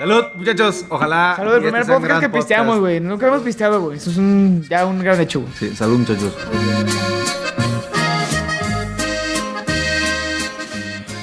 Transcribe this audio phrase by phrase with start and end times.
[0.00, 0.84] Salud, muchachos.
[0.90, 1.34] Ojalá.
[1.34, 2.80] Salud, el este primer un podcast que pisteamos, podcast.
[2.82, 3.00] güey.
[3.00, 3.96] Nunca hemos pisteado, güey.
[3.96, 5.52] Eso es un, ya un gran hecho, güey.
[5.54, 6.36] Sí, salud, muchachos.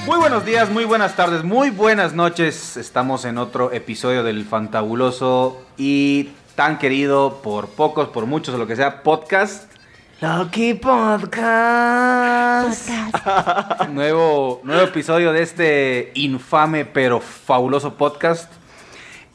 [0.06, 2.76] Muy buenos días, muy buenas tardes, muy buenas noches.
[2.76, 8.68] Estamos en otro episodio del fantabuloso y tan querido por pocos, por muchos o lo
[8.68, 9.72] que sea, podcast.
[10.20, 11.40] Lucky Podcast.
[13.90, 18.52] Nuevo, nuevo episodio de este infame pero fabuloso podcast.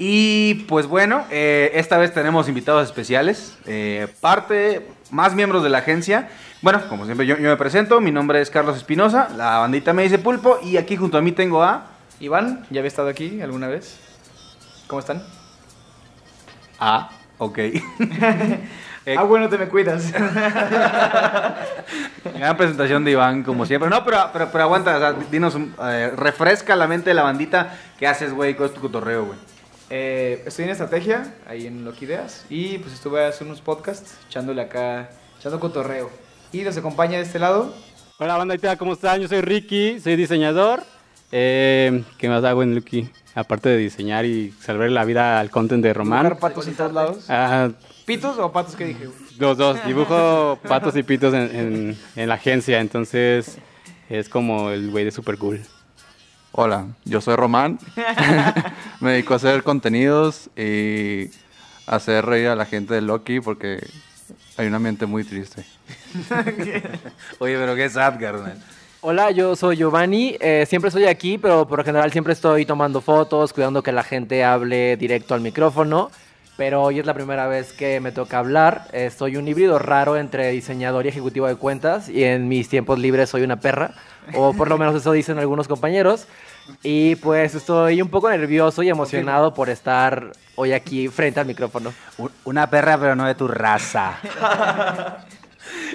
[0.02, 5.76] Y pues bueno, eh, esta vez tenemos invitados especiales, eh, parte, más miembros de la
[5.76, 6.30] agencia.
[6.62, 10.02] Bueno, como siempre yo, yo me presento, mi nombre es Carlos Espinosa, la bandita me
[10.02, 11.84] dice Pulpo y aquí junto a mí tengo a...
[12.18, 14.00] Iván, ¿ya había estado aquí alguna vez?
[14.86, 15.22] ¿Cómo están?
[16.78, 17.58] Ah, ok.
[19.06, 20.12] Eh, Ah, bueno, te me cuidas.
[20.12, 21.56] Gran
[22.58, 23.88] presentación de Iván, como siempre.
[23.88, 27.78] No, pero, pero, pero aguanta, o sea, dinos, eh, refresca la mente de la bandita.
[27.98, 28.54] ¿Qué haces, güey?
[28.54, 29.38] ¿Cuál es tu cotorreo, güey?
[29.90, 32.44] Eh, estoy en estrategia, ahí en Loki Ideas.
[32.48, 36.10] Y pues estuve haciendo unos podcasts, echándole acá, echando cotorreo.
[36.52, 37.74] Y nos acompaña de este lado.
[38.18, 39.20] Hola bandita, ¿cómo están?
[39.20, 40.82] Yo soy Ricky, soy diseñador.
[41.32, 43.08] Eh, ¿Qué más hago en Lucky?
[43.34, 46.24] Aparte de diseñar y salvar la vida al content de Román.
[46.24, 47.24] Dibujar patos en todos lados.
[47.28, 47.70] Ah,
[48.04, 49.08] ¿Pitos o patos que dije?
[49.38, 53.58] los dos, dibujo patos y pitos en, en- en la agencia, entonces
[54.08, 55.60] es como el güey de Super Cool.
[56.52, 57.78] Hola, yo soy Román.
[59.00, 61.30] Me dedico a hacer contenidos y
[61.86, 63.82] hacer reír a la gente de Loki porque
[64.56, 65.64] hay un ambiente muy triste.
[67.38, 68.62] Oye, pero qué sad, carnal.
[69.00, 70.36] Hola, yo soy Giovanni.
[70.40, 74.02] eh, siempre estoy aquí, pero por lo general siempre estoy tomando fotos, cuidando que la
[74.02, 76.10] gente hable directo al micrófono.
[76.58, 78.88] Pero hoy es la primera vez que me toca hablar.
[78.92, 82.10] eh, soy un híbrido raro entre diseñador y ejecutivo de cuentas.
[82.10, 83.94] Y en mis tiempos libres soy una perra.
[84.34, 86.26] O por lo menos eso dicen algunos compañeros.
[86.82, 91.92] Y pues estoy un poco nervioso y emocionado por estar hoy aquí frente al micrófono.
[92.44, 94.18] Una perra, pero no de tu raza.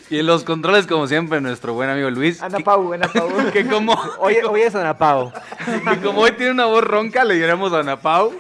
[0.10, 2.42] y en los controles, como siempre, nuestro buen amigo Luis.
[2.42, 3.30] Ana que- Pau, Ana Pau.
[3.54, 5.34] Que como, Hoy, hoy es Anapao.
[5.92, 8.34] que como hoy tiene una voz ronca, le diremos a Ana Pau.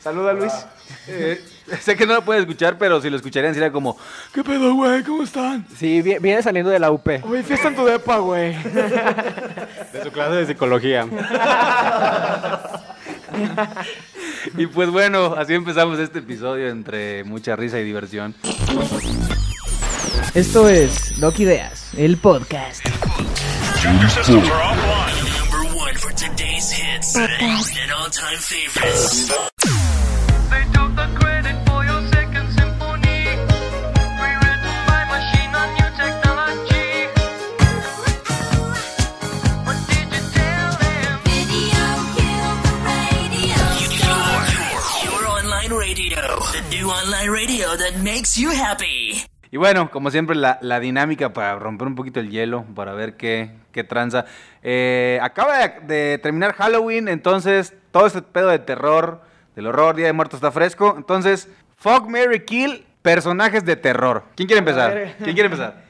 [0.00, 0.52] Saluda, Luis.
[1.08, 1.42] Eh,
[1.82, 3.96] sé que no lo puede escuchar, pero si lo escucharían sería como,
[4.34, 5.02] ¿qué pedo, güey?
[5.02, 5.66] ¿Cómo están?
[5.76, 7.06] Sí, vi- viene saliendo de la UP.
[7.22, 8.52] Güey, fiesta en tu depa, güey.
[9.92, 11.06] De su clase de psicología.
[14.56, 18.34] Y pues bueno, así empezamos este episodio entre mucha risa y diversión.
[20.34, 22.84] Esto es Loki Ideas, el podcast.
[23.82, 24.06] Number
[25.74, 29.32] one for today's hits and all-time favorites.
[47.70, 49.24] Radio that makes you happy.
[49.52, 53.16] Y bueno, como siempre, la, la dinámica para romper un poquito el hielo, para ver
[53.16, 54.24] qué, qué tranza.
[54.62, 59.22] Eh, acaba de, de terminar Halloween, entonces todo este pedo de terror,
[59.56, 60.94] del horror, Día de Muertos está fresco.
[60.96, 64.22] Entonces, Fuck, Mary Kill, personajes de terror.
[64.36, 65.14] ¿Quién quiere empezar?
[65.18, 65.84] ¿Quién quiere empezar?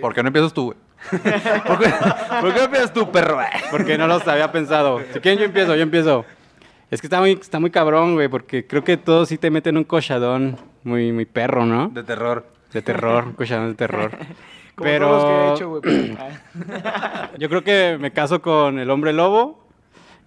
[0.00, 0.78] ¿Por qué no empiezas tú, güey?
[1.66, 1.92] ¿Por qué,
[2.40, 3.40] por qué no empiezas tú, perro?
[3.72, 5.00] Porque no los había pensado.
[5.12, 6.24] Si quieren, yo empiezo, yo empiezo.
[6.92, 9.76] Es que está muy, está muy cabrón, güey, porque creo que todos sí te meten
[9.76, 11.88] un cochadón muy, muy perro, ¿no?
[11.88, 12.46] De terror.
[12.72, 14.10] De terror, un cochadón de terror.
[14.74, 16.18] Como Pero todos los que he hecho, güey.
[17.38, 19.62] Yo creo que me caso con el hombre lobo.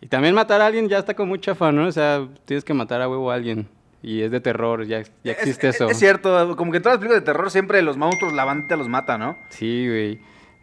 [0.01, 1.87] Y también matar a alguien ya está con mucha fan, ¿no?
[1.87, 3.67] O sea, tienes que matar a huevo a alguien.
[4.03, 5.89] Y es de terror, ya, ya existe es, eso.
[5.89, 8.75] Es cierto, como que en todas las películas de terror siempre los monstruos, la bandita
[8.75, 9.35] los mata, ¿no?
[9.49, 10.19] Sí, güey.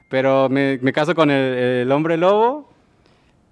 [0.09, 2.71] Pero me, me caso con el, el hombre lobo.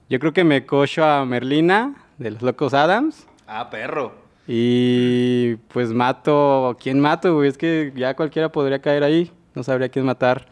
[0.08, 3.26] Yo creo que me cocho a Merlina de los Locos Adams.
[3.48, 4.12] Ah, perro.
[4.52, 6.76] Y pues mato.
[6.82, 7.48] ¿Quién mato, güey?
[7.48, 9.30] Es que ya cualquiera podría caer ahí.
[9.54, 10.46] No sabría quién matar.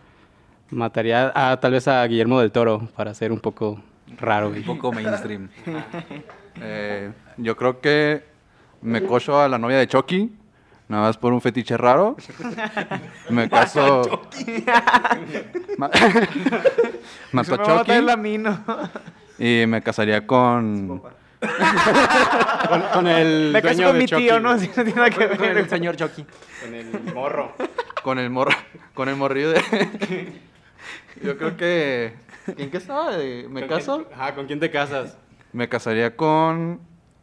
[0.71, 3.83] Mataría a, tal vez a Guillermo del Toro para ser un poco
[4.21, 4.61] raro, güey.
[4.61, 5.49] Un poco mainstream.
[6.61, 8.23] Eh, yo creo que
[8.83, 10.31] me cocho a la novia de Chucky,
[10.87, 12.17] nada más por un fetiche raro.
[13.31, 14.03] Me caso...
[15.77, 15.91] Ma-
[17.33, 17.93] Mato a Chucky
[19.41, 21.03] y me casaría con...
[21.41, 24.55] Con, con el Me con de mi Chucky, tío, ¿no?
[24.57, 25.69] no tiene nada que Con el ver.
[25.69, 26.25] señor Chucky.
[26.63, 27.55] Con el morro.
[28.03, 28.53] con el morro,
[28.95, 29.61] con el morrillo de...
[31.23, 32.15] Yo creo que...
[32.57, 33.13] ¿En qué estaba?
[33.17, 33.97] ¿Me ¿Con caso?
[34.07, 35.17] quién- Ajá, ¿con quién te casas?
[35.53, 36.81] Me casaría con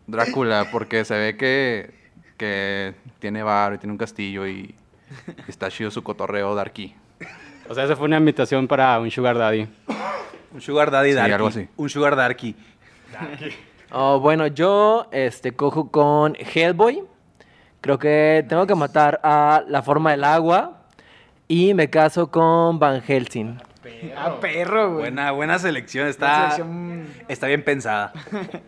[0.08, 1.94] Drácula porque se ve que,
[2.38, 4.76] que tiene bar y tiene un castillo y
[5.48, 6.96] está chido su cotorreo darky.
[7.70, 9.68] O sea, esa fue una invitación para un sugar daddy.
[10.54, 11.32] Un sugar daddy Sí, darky.
[11.32, 11.68] algo así.
[11.78, 12.56] Un sugar darky.
[13.92, 17.04] Oh, bueno, yo este, cojo con Hellboy.
[17.82, 20.82] Creo que tengo que matar a la forma del agua.
[21.48, 23.58] Y me caso con Van Helsing.
[24.18, 25.02] Ah, perro, güey.
[25.02, 27.08] Buena, buena selección, Buena está, selección.
[27.28, 28.14] está bien pensada.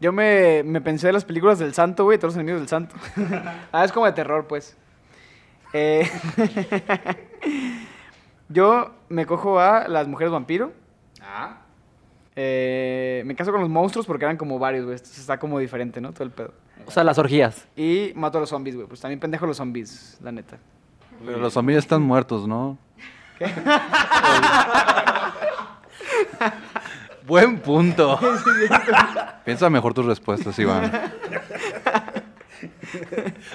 [0.00, 2.94] Yo me, me pensé en las películas del santo, güey, todos los enemigos del santo.
[3.72, 4.76] ah, es como de terror, pues.
[5.72, 6.08] Eh,
[8.48, 10.72] yo me cojo a las mujeres vampiro.
[11.20, 11.62] Ah.
[12.40, 14.94] Eh, me caso con los monstruos porque eran como varios, güey.
[14.94, 16.12] Entonces está como diferente, ¿no?
[16.12, 16.52] Todo el pedo.
[16.86, 17.66] O sea, las orgías.
[17.74, 18.86] Y mato a los zombies, güey.
[18.86, 20.56] Pues también pendejo los zombies, la neta.
[21.26, 22.78] Pero los zombies están muertos, ¿no?
[27.26, 28.20] Buen punto.
[29.44, 30.92] Piensa mejor tus respuestas, Iván.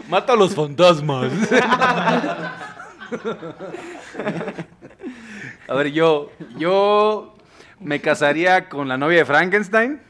[0.09, 1.31] Mata a los fantasmas.
[5.69, 7.32] a ver, yo, yo
[7.83, 10.01] me casaría con la novia de Frankenstein.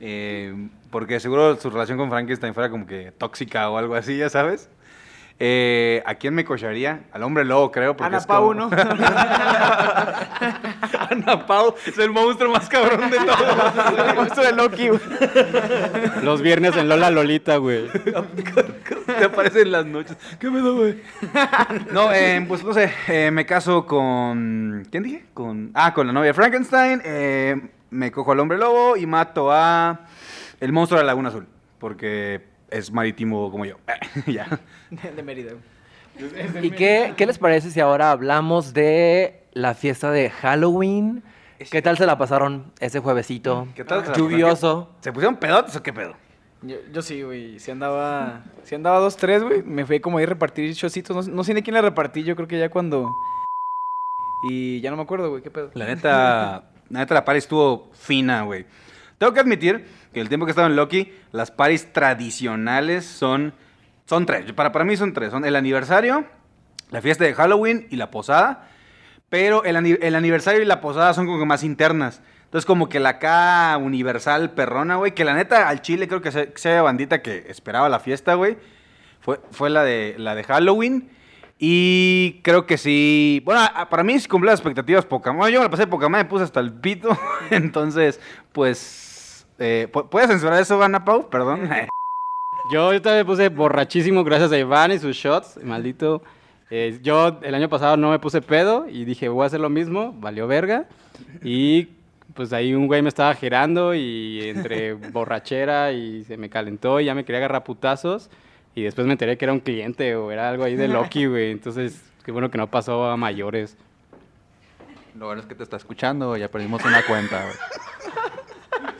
[0.00, 4.30] eh, porque seguro su relación con Frankenstein fuera como que tóxica o algo así, ya
[4.30, 4.70] sabes.
[5.38, 7.00] Eh, ¿A quién me cocharía?
[7.12, 7.94] Al hombre lobo, creo.
[7.94, 8.70] Porque Ana es Pau, como- ¿no?
[11.10, 13.98] Ana Pau es el monstruo más cabrón de todos.
[14.08, 15.00] el monstruo de Loki, güey.
[16.22, 17.86] Los viernes en Lola Lolita, güey.
[19.06, 20.16] Te aparece en las noches.
[20.38, 21.02] ¿Qué me da, güey?
[21.92, 22.92] No, eh, pues no sé.
[23.08, 24.86] eh, me caso con.
[24.90, 25.26] ¿Quién dije?
[25.34, 25.70] Con.
[25.74, 27.02] Ah, con la novia de Frankenstein.
[27.04, 27.60] eh,
[27.90, 30.00] me cojo al hombre lobo y mato a.
[30.60, 31.46] El monstruo de la Laguna Azul.
[31.78, 33.76] Porque es marítimo como yo.
[34.26, 34.46] ya.
[34.90, 35.52] De, de Mérida.
[36.62, 41.22] ¿Y qué, qué les parece si ahora hablamos de la fiesta de Halloween?
[41.70, 43.66] ¿Qué tal se la pasaron ese juevesito?
[43.74, 44.12] ¿Qué tal?
[44.14, 44.90] Lluvioso.
[45.00, 46.14] ¿Se pusieron pedotes o qué pedo?
[46.62, 47.58] Yo, yo sí, güey.
[47.58, 49.62] Si andaba, si andaba dos, tres, güey.
[49.62, 51.14] Me fui como a ir a repartir chocitos.
[51.14, 52.24] No, sé- no sé ni quién le repartí.
[52.24, 53.10] Yo creo que ya cuando...
[54.50, 55.42] Y ya no me acuerdo, güey.
[55.42, 55.70] ¿Qué pedo?
[55.74, 58.66] La neta, la neta, la party estuvo fina, güey.
[59.18, 63.54] Tengo que admitir que el tiempo que he estado en Loki, las paris tradicionales son,
[64.06, 64.50] son tres.
[64.52, 65.30] Para, para mí son tres.
[65.30, 66.24] Son el aniversario,
[66.90, 68.68] la fiesta de Halloween y la posada.
[69.28, 72.22] Pero el, el aniversario y la posada son como que más internas.
[72.44, 75.12] Entonces como que la acá universal perrona, güey.
[75.12, 78.34] Que la neta al chile creo que se, que sea bandita que esperaba la fiesta,
[78.34, 78.56] güey.
[79.20, 81.10] Fue, fue la, de, la de Halloween.
[81.58, 83.42] Y creo que sí.
[83.44, 85.50] Bueno, para mí sí cumplió las expectativas Pokémon.
[85.50, 87.08] Yo me la pasé Pokémon, me puse hasta el pito.
[87.50, 88.20] Entonces,
[88.52, 89.46] pues.
[89.58, 91.28] eh, ¿pu- ¿Puedes censurar eso, Ana Pau?
[91.28, 91.68] Perdón.
[92.68, 96.22] Yo ahorita me puse borrachísimo gracias a Iván y sus shots, maldito.
[96.68, 99.70] Eh, yo el año pasado no me puse pedo y dije, voy a hacer lo
[99.70, 100.86] mismo, valió verga.
[101.44, 101.90] Y
[102.34, 107.04] pues ahí un güey me estaba girando y entre borrachera y se me calentó y
[107.04, 108.30] ya me quería agarrar putazos.
[108.74, 111.52] Y después me enteré que era un cliente o era algo ahí de Loki, güey.
[111.52, 113.76] Entonces, qué bueno que no pasó a mayores.
[115.14, 117.42] Lo bueno es que te está escuchando, ya perdimos una cuenta.
[117.42, 117.54] güey.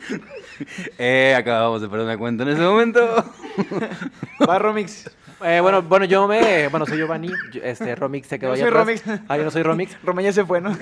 [0.97, 2.99] Eh, acabamos de perder una cuenta en ese momento.
[4.47, 5.07] Va, Romix.
[5.43, 6.67] Eh, bueno, bueno, yo me...
[6.69, 7.29] Bueno, soy Giovanni.
[7.51, 9.05] yo- Este, Romix se quedó Yo allá soy atrás.
[9.05, 9.21] Romix.
[9.29, 9.95] Ah, yo no soy Romix.
[10.03, 10.75] Romaña se fue, ¿no?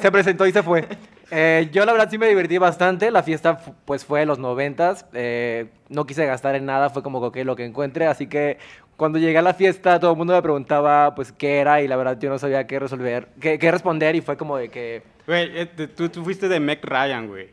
[0.00, 0.86] se presentó y se fue.
[1.30, 3.10] Eh, yo la verdad sí me divertí bastante.
[3.10, 5.06] La fiesta pues fue de los noventas.
[5.12, 8.06] Eh, no quise gastar en nada, fue como que lo que encuentre.
[8.06, 8.58] Así que
[8.96, 11.96] cuando llegué a la fiesta todo el mundo me preguntaba pues qué era y la
[11.96, 15.02] verdad yo no sabía qué resolver, qué, qué responder y fue como de que...
[15.26, 17.48] Güey, eh, tú, tú fuiste de Mac Ryan, güey.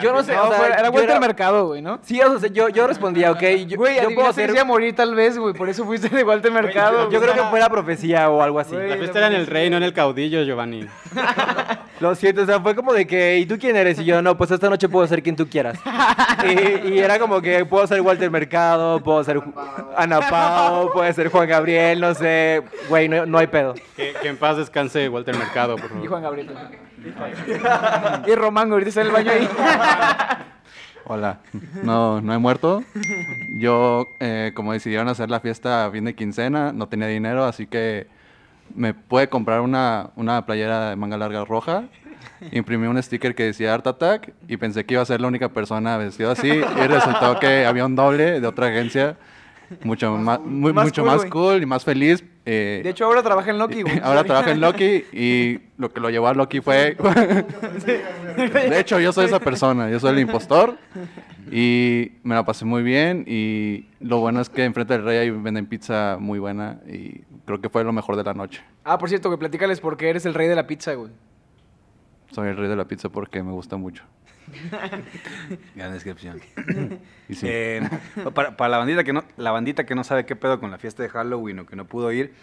[0.00, 1.98] Yo no sé, No, o sea, fue- era yo vuelta era- al mercado, güey, ¿no?
[2.02, 4.56] Sí, o sea, yo, yo respondía, ok, yo, Güey, yo puedo hacer...
[4.56, 5.54] a morir tal vez, güey.
[5.54, 7.10] Por eso fuiste de Walter Mercado.
[7.10, 8.74] Yo creo que fue la profecía o algo así.
[8.74, 10.86] Güey, La fiesta era en el rey, no en el caudillo, Giovanni.
[12.00, 13.98] Lo siento, o sea, fue como de que, ¿y tú quién eres?
[14.00, 15.78] Y yo, no, pues esta noche puedo ser quien tú quieras.
[16.44, 19.40] y, y era como que puedo ser Walter Mercado, puedo ser
[19.96, 22.62] Ana Pao, puede ser Juan Gabriel, no sé.
[22.88, 23.74] Güey, no, no hay pedo.
[23.94, 26.08] Que, que en paz descanse Walter Mercado, por Y favor.
[26.08, 26.50] Juan Gabriel.
[28.26, 29.48] y Román, ahorita está en el baño ahí.
[31.04, 31.40] Hola,
[31.82, 32.84] no, no he muerto.
[33.58, 37.66] Yo, eh, como decidieron hacer la fiesta a fin de quincena, no tenía dinero, así
[37.66, 38.06] que
[38.74, 41.84] me pude comprar una, una playera de manga larga roja.
[42.50, 45.48] Imprimí un sticker que decía Art Attack y pensé que iba a ser la única
[45.48, 46.48] persona vestida así.
[46.48, 49.16] Y resultó que había un doble de otra agencia,
[49.84, 52.24] mucho más, muy- más mucho cool, más cool y más feliz.
[52.44, 53.98] eh, De hecho, ahora trabaja en Loki, güey.
[54.02, 56.96] Ahora trabaja en Loki y lo que lo llevó a Loki fue...
[58.36, 60.76] de hecho, yo soy esa persona, yo soy el impostor
[61.50, 65.30] y me la pasé muy bien y lo bueno es que enfrente del rey ahí
[65.30, 68.62] venden pizza muy buena y creo que fue lo mejor de la noche.
[68.84, 71.10] Ah, por cierto, güey, platícales por qué eres el rey de la pizza, güey.
[72.30, 74.04] Soy el rey de la pizza porque me gusta mucho.
[75.74, 76.40] Gran descripción.
[77.28, 77.46] Y sí.
[77.48, 77.80] Eh,
[78.34, 80.76] para, para la bandita que no, la bandita que no sabe qué pedo con la
[80.76, 82.34] fiesta de Halloween o que no pudo ir,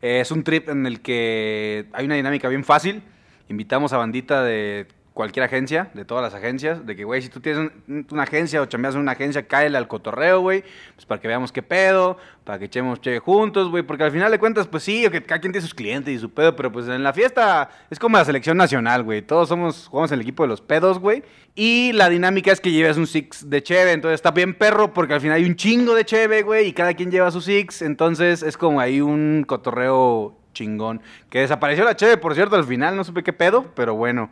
[0.00, 3.02] eh, es un trip en el que hay una dinámica bien fácil.
[3.48, 4.86] Invitamos a bandita de
[5.18, 8.62] cualquier agencia, de todas las agencias, de que, güey, si tú tienes un- una agencia
[8.62, 10.62] o chambeas en una agencia, cáele al cotorreo, güey,
[10.94, 14.30] pues para que veamos qué pedo, para que echemos che juntos, güey, porque al final
[14.30, 16.86] de cuentas, pues sí, que cada quien tiene sus clientes y su pedo, pero pues
[16.86, 20.44] en la fiesta es como la selección nacional, güey, todos somos, jugamos en el equipo
[20.44, 21.24] de los pedos, güey,
[21.56, 25.14] y la dinámica es que lleves un six de cheve, entonces está bien perro, porque
[25.14, 28.44] al final hay un chingo de cheve, güey, y cada quien lleva su six, entonces
[28.44, 33.02] es como ahí un cotorreo chingón, que desapareció la cheve, por cierto, al final, no
[33.02, 34.30] supe qué pedo, pero bueno.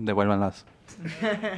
[0.00, 0.64] Devuélvanlas.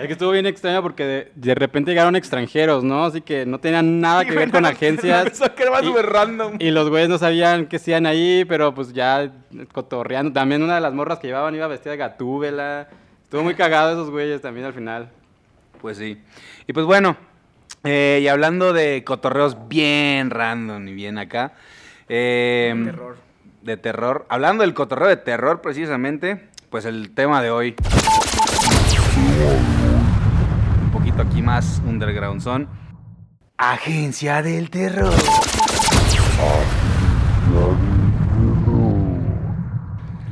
[0.00, 3.04] Es que estuvo bien extraño porque de, de repente llegaron extranjeros, ¿no?
[3.04, 5.26] Así que no tenían nada que ver con agencias.
[5.32, 6.54] Eso que era Y- súper random.
[6.58, 9.30] Y los güeyes no sabían qué hacían ahí, pero pues ya
[9.72, 10.32] cotorreando.
[10.32, 12.88] También una de las morras que llevaban iba vestida de gatúbela.
[13.24, 15.10] Estuvo muy cagado esos güeyes también al final.
[15.82, 16.18] Pues sí.
[16.66, 17.16] Y pues bueno,
[17.84, 21.52] eh, y hablando de cotorreos bien random y bien acá.
[22.08, 23.16] eh, De terror.
[23.62, 24.26] De terror.
[24.30, 27.74] Hablando del cotorreo de terror precisamente, pues el tema de hoy.
[29.42, 32.68] Un poquito aquí más underground son.
[33.56, 35.12] Agencia del terror.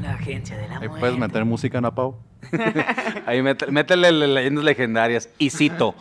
[0.01, 2.17] La agencia de la Ahí puedes meter música, ¿no, Pau?
[3.27, 5.29] Ahí métele le- leyendas legendarias.
[5.39, 5.95] Y cito.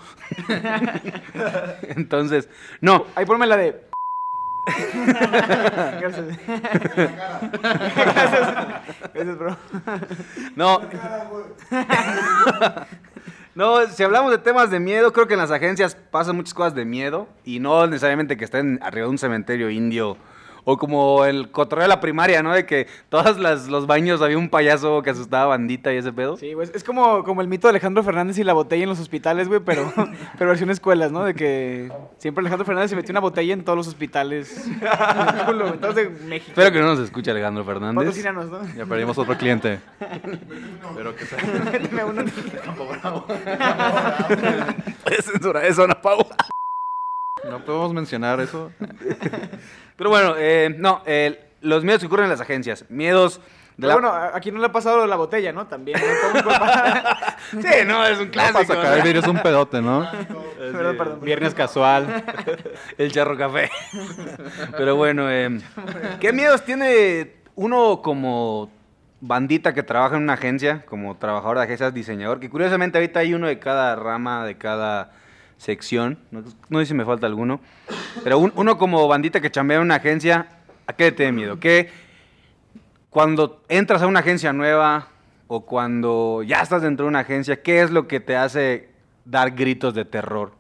[1.82, 2.48] Entonces,
[2.82, 3.87] no, Ahí ponme la de.
[10.56, 10.82] No.
[13.56, 16.76] No, si hablamos de temas de miedo, creo que en las agencias pasan muchas cosas
[16.76, 20.16] de miedo y no necesariamente que estén arriba de un cementerio indio
[20.70, 22.52] o como el cotorreo de la primaria, ¿no?
[22.54, 26.12] De que todos las- los baños había un payaso que asustaba a bandita y ese
[26.12, 26.36] pedo.
[26.36, 26.70] Sí, güey.
[26.74, 29.62] Es como, como el mito de Alejandro Fernández y la botella en los hospitales, güey,
[29.62, 29.94] pero,
[30.38, 31.24] pero versión escuelas, ¿no?
[31.24, 34.68] De que siempre Alejandro Fernández se metió una botella en todos los hospitales.
[36.26, 36.50] México.
[36.52, 37.96] Espero que no nos escuche Alejandro Fernández.
[38.26, 38.74] ¿no?
[38.76, 39.80] Ya perdimos otro cliente.
[40.98, 41.40] Pero que sea.
[41.72, 42.26] Méteme uno.
[45.04, 46.28] Puedes censurar eso, no, Pau.
[47.50, 48.72] No podemos mencionar eso.
[49.98, 52.86] Pero bueno, eh, no, eh, los miedos que ocurren en las agencias.
[52.90, 53.40] Miedos
[53.78, 53.94] de Pero la...
[53.96, 55.68] bueno, a- aquí no le ha pasado lo de la botella, ¿no?
[55.68, 56.00] También.
[56.00, 56.52] ¿no?
[57.62, 58.74] Sí, no, es un No, clásico.
[58.74, 59.06] sacar el ¿no?
[59.06, 60.10] virus un pedote, ¿no?
[60.58, 61.22] Perdón, perdón.
[61.22, 62.26] Viernes casual.
[62.98, 63.70] El charro café.
[64.76, 65.60] Pero bueno, eh,
[66.20, 68.70] ¿qué miedos tiene uno como
[69.22, 72.40] bandita que trabaja en una agencia, como trabajador de agencias, diseñador?
[72.42, 75.12] Que curiosamente ahorita hay uno de cada rama, de cada
[75.58, 76.18] sección.
[76.32, 77.60] No, no sé si me falta alguno.
[78.24, 80.48] Pero un- uno como bandita que chambea en una agencia,
[80.88, 81.60] ¿a qué le tiene miedo?
[81.60, 81.90] ¿Qué
[83.10, 85.08] cuando entras a una agencia nueva
[85.48, 88.90] o cuando ya estás dentro de una agencia, ¿qué es lo que te hace
[89.26, 90.52] dar gritos de terror?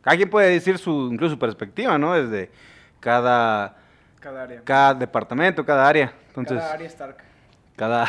[0.00, 2.14] Cada quien puede decir su, incluso su perspectiva, ¿no?
[2.14, 2.50] Desde
[3.00, 3.76] cada,
[4.20, 4.62] Cada área.
[4.64, 6.12] cada departamento, cada área.
[6.28, 7.16] Entonces, Cada área Stark.
[7.76, 8.08] cada,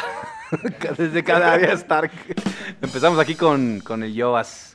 [0.98, 2.12] desde cada área Stark.
[2.82, 4.69] Empezamos aquí con, con el Yoas.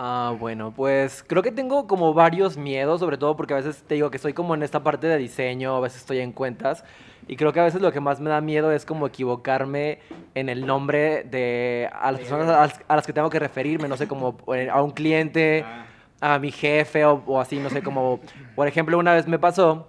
[0.00, 3.96] Ah, bueno, pues creo que tengo como varios miedos, sobre todo porque a veces te
[3.96, 6.84] digo que estoy como en esta parte de diseño, a veces estoy en cuentas,
[7.26, 9.98] y creo que a veces lo que más me da miedo es como equivocarme
[10.36, 12.48] en el nombre de a las personas
[12.88, 15.64] a las, que tengo que referirme, no sé, como eh, a un cliente,
[16.20, 18.20] a mi jefe o, o así, no sé, como,
[18.54, 19.88] por ejemplo, una vez me pasó,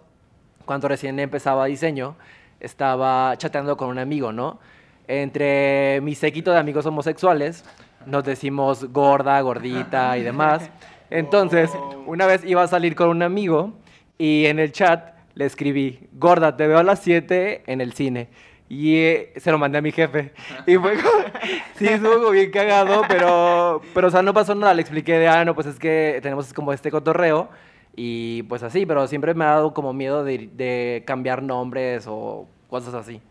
[0.66, 2.16] cuando recién empezaba diseño,
[2.60, 4.60] estaba chateando con un amigo, ¿no?
[5.08, 7.64] Entre mi séquito de amigos homosexuales,
[8.10, 10.70] nos decimos gorda, gordita y demás.
[11.10, 11.72] Entonces,
[12.06, 13.74] una vez iba a salir con un amigo
[14.18, 18.30] y en el chat le escribí, gorda, te veo a las 7 en el cine.
[18.68, 20.32] Y eh, se lo mandé a mi jefe.
[20.68, 21.24] Y fue como,
[21.76, 24.74] sí, estuvo bien cagado, pero, pero, o sea, no pasó nada.
[24.76, 27.50] Le expliqué de, ah, no, pues es que tenemos como este cotorreo.
[27.96, 32.48] Y pues así, pero siempre me ha dado como miedo de, de cambiar nombres o
[32.70, 33.22] cosas así.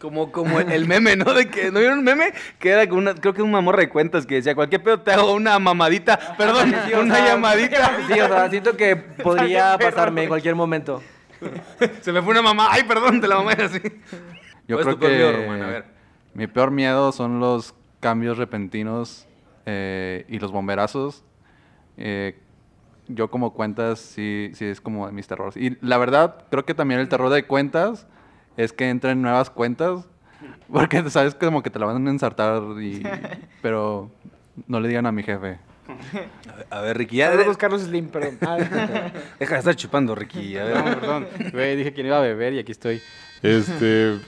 [0.00, 1.34] Como, como el, el meme, ¿no?
[1.34, 2.32] De que, ¿no vieron un meme?
[2.58, 5.12] Que era como una, creo que una morra de cuentas que decía, cualquier pedo te
[5.12, 7.98] hago una mamadita, perdón, Sí, una sea, llamadita.
[8.08, 11.02] Sí, o sea, siento que podría perro, pasarme en cualquier momento.
[12.00, 13.80] Se me fue una mamá, ay, perdón, te la mamé así.
[14.66, 15.62] Yo ¿Cuál es creo tu peor miedo, que Román?
[15.62, 15.84] A ver.
[16.32, 19.28] mi peor miedo son los cambios repentinos
[19.66, 21.24] eh, y los bomberazos.
[21.98, 22.38] Eh,
[23.08, 25.58] yo como cuentas sí, sí es como de mis terrores.
[25.58, 28.06] Y la verdad, creo que también el terror de cuentas
[28.56, 30.06] es que entren nuevas cuentas.
[30.72, 33.02] Porque sabes como que te la van a ensartar y...
[33.62, 34.10] Pero
[34.66, 35.58] no le digan a mi jefe.
[36.70, 37.32] A ver, Ricky, ya.
[37.32, 38.38] Saludos, Carlos Slim, perdón.
[39.40, 40.56] Deja de estar chupando, Ricky.
[40.56, 40.74] A ver.
[40.74, 41.26] Perdón, perdón.
[41.52, 43.02] Güey, dije que no iba a beber y aquí estoy.
[43.42, 44.18] Este.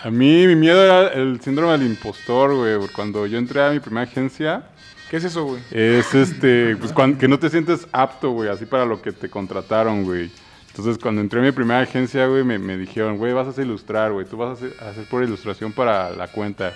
[0.00, 2.78] A mí mi miedo era el síndrome del impostor, güey.
[2.78, 4.64] porque Cuando yo entré a mi primera agencia,
[5.10, 5.62] ¿Qué es eso, güey?
[5.70, 6.76] es este.
[6.76, 10.30] Pues que no te sientes apto, güey, así para lo que te contrataron, güey.
[10.76, 14.26] Entonces, cuando entré a mi primera agencia, güey, me, dijeron, güey, vas a ilustrar, güey.
[14.26, 16.72] Tú vas a hacer, a por ilustración para la cuenta.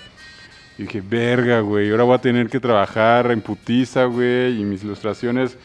[0.77, 4.85] Y dije, verga, güey, ahora voy a tener que trabajar en putiza, güey, y mis
[4.85, 5.57] ilustraciones,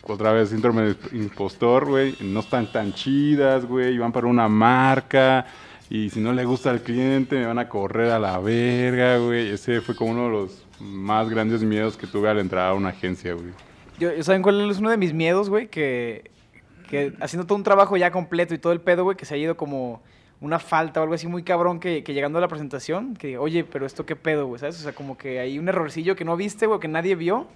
[0.00, 4.48] otra vez, síndrome de impostor, güey, no están tan chidas, güey, y van para una
[4.48, 5.44] marca,
[5.90, 9.50] y si no le gusta al cliente, me van a correr a la verga, güey.
[9.50, 12.88] Ese fue como uno de los más grandes miedos que tuve al entrar a una
[12.88, 14.22] agencia, güey.
[14.22, 15.68] ¿Saben cuál es uno de mis miedos, güey?
[15.68, 16.30] Que,
[16.94, 19.36] que haciendo todo un trabajo ya completo y todo el pedo, güey, que se ha
[19.36, 20.02] ido como
[20.40, 23.64] una falta o algo así muy cabrón que, llegando a la presentación, que diga, oye,
[23.64, 24.78] pero esto qué pedo, güey, ¿sabes?
[24.78, 27.46] O sea, como que hay un errorcillo que no viste, güey, que nadie vio.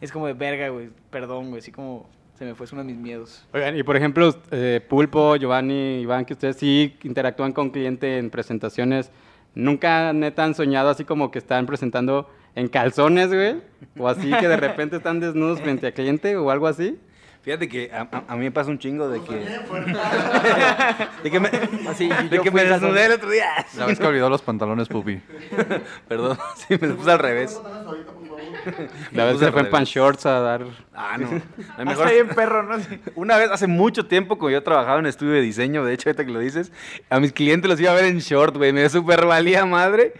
[0.00, 2.96] Es como de verga, güey, perdón, güey, así como se me fue, uno de mis
[2.96, 3.46] miedos.
[3.52, 8.30] Oigan, y por ejemplo, eh, Pulpo, Giovanni, Iván, que ustedes sí interactúan con cliente en
[8.30, 9.12] presentaciones,
[9.54, 13.62] ¿nunca neta han soñado así como que están presentando en calzones, güey?
[13.96, 16.98] O así que de repente están desnudos frente al cliente o algo así.
[17.42, 19.34] Fíjate que a, a- a mí me pasa un chingo de que.
[21.24, 21.48] de que me,
[21.88, 23.48] Así, de que me en desnudé el otro día.
[23.76, 25.20] La vez que olvidó los pantalones, pupi.
[26.08, 27.60] Perdón, sí, me puse al revés.
[29.12, 30.64] La vez al fue en pan shorts a dar...
[30.94, 31.28] Ah, no.
[31.70, 32.78] Hasta mejor- bien perro, ¿no?
[32.78, 33.00] Sí.
[33.16, 36.24] Una vez, hace mucho tiempo, como yo trabajaba en estudio de diseño, de hecho, ahorita
[36.24, 36.70] que lo dices,
[37.10, 40.12] a mis clientes los iba a ver en short, güey, me super valía madre.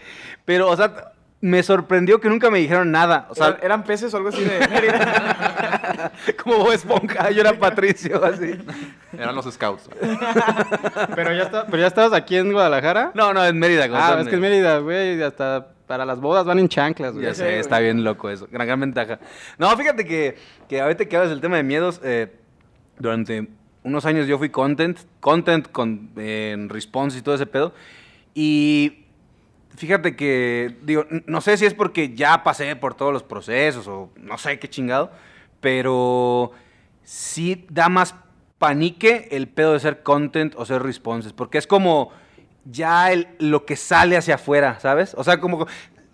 [0.45, 1.12] Pero, o sea,
[1.43, 3.27] me sorprendió que nunca me dijeron nada.
[3.29, 6.13] O sea, ¿Eran, eran peces o algo así de Mérida?
[6.41, 8.55] como Bob Esponja, yo era Patricio, así.
[9.11, 9.89] Eran los scouts.
[11.13, 13.11] Pero ya, está, pero ya estabas aquí en Guadalajara.
[13.13, 13.89] No, no, en Mérida.
[13.91, 17.25] ah, es que en Mérida, güey, hasta para las bodas van en chanclas, güey.
[17.25, 18.47] Ya sé, está bien loco eso.
[18.49, 19.19] Gran, gran ventaja.
[19.57, 20.37] No, fíjate que,
[20.69, 22.33] que ahorita que hablas del tema de miedos, eh,
[22.97, 23.49] durante
[23.83, 27.73] unos años yo fui content, content con eh, en response y todo ese pedo.
[28.33, 29.02] Y
[29.75, 34.11] fíjate que, digo, no sé si es porque ya pasé por todos los procesos o
[34.17, 35.11] no sé qué chingado,
[35.61, 36.51] pero
[37.03, 38.15] sí da más
[38.59, 42.11] panique el pedo de ser content o ser responses, porque es como
[42.65, 45.13] ya el- lo que sale hacia afuera, ¿sabes?
[45.17, 45.67] O sea, como,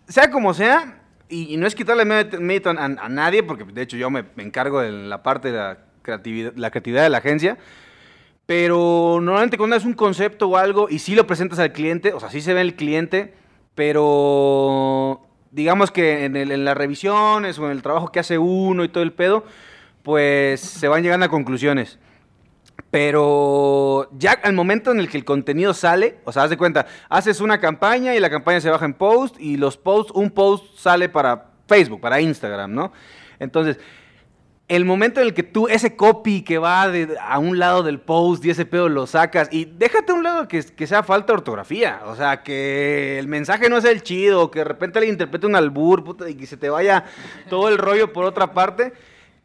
[0.08, 4.10] sea como sea, y, no es quitarle mérito a, a nadie, porque de hecho yo
[4.10, 7.58] me, me encargo de la parte de la creatividad, la creatividad de la agencia,
[8.48, 12.20] pero normalmente cuando es un concepto o algo y sí lo presentas al cliente, o
[12.20, 13.36] sea, sí se ve el cliente,
[13.80, 18.90] pero digamos que en, el- las revisiones o en el trabajo que hace uno y
[18.90, 19.46] todo el pedo,
[20.04, 21.98] pues se van llegando a conclusiones.
[22.92, 26.88] Pero ya al momento en el que el contenido sale, o sea, haz de cuenta,
[27.08, 30.78] haces una campaña y la campaña se baja en post y los posts, un post
[30.78, 32.92] sale para Facebook, para Instagram, ¿no?
[33.40, 33.80] Entonces,
[34.70, 38.46] el momento en el que tú ese copy que va a un lado del post
[38.46, 42.02] y ese pedo lo sacas y déjate a un lado que, que sea falta ortografía,
[42.06, 45.56] o sea, que el mensaje no sea el chido, que de repente le interprete un
[45.56, 47.04] albur y que se te vaya
[47.50, 48.94] todo el rollo por otra parte.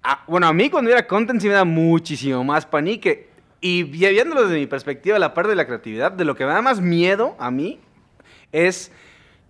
[0.02, 3.28] Ah, bueno, a mí cuando era content sí me da muchísimo más panique.
[3.62, 6.52] Y vi- viéndolo desde mi perspectiva, la parte de la creatividad, de lo que me
[6.52, 7.80] da más miedo a mí
[8.52, 8.92] es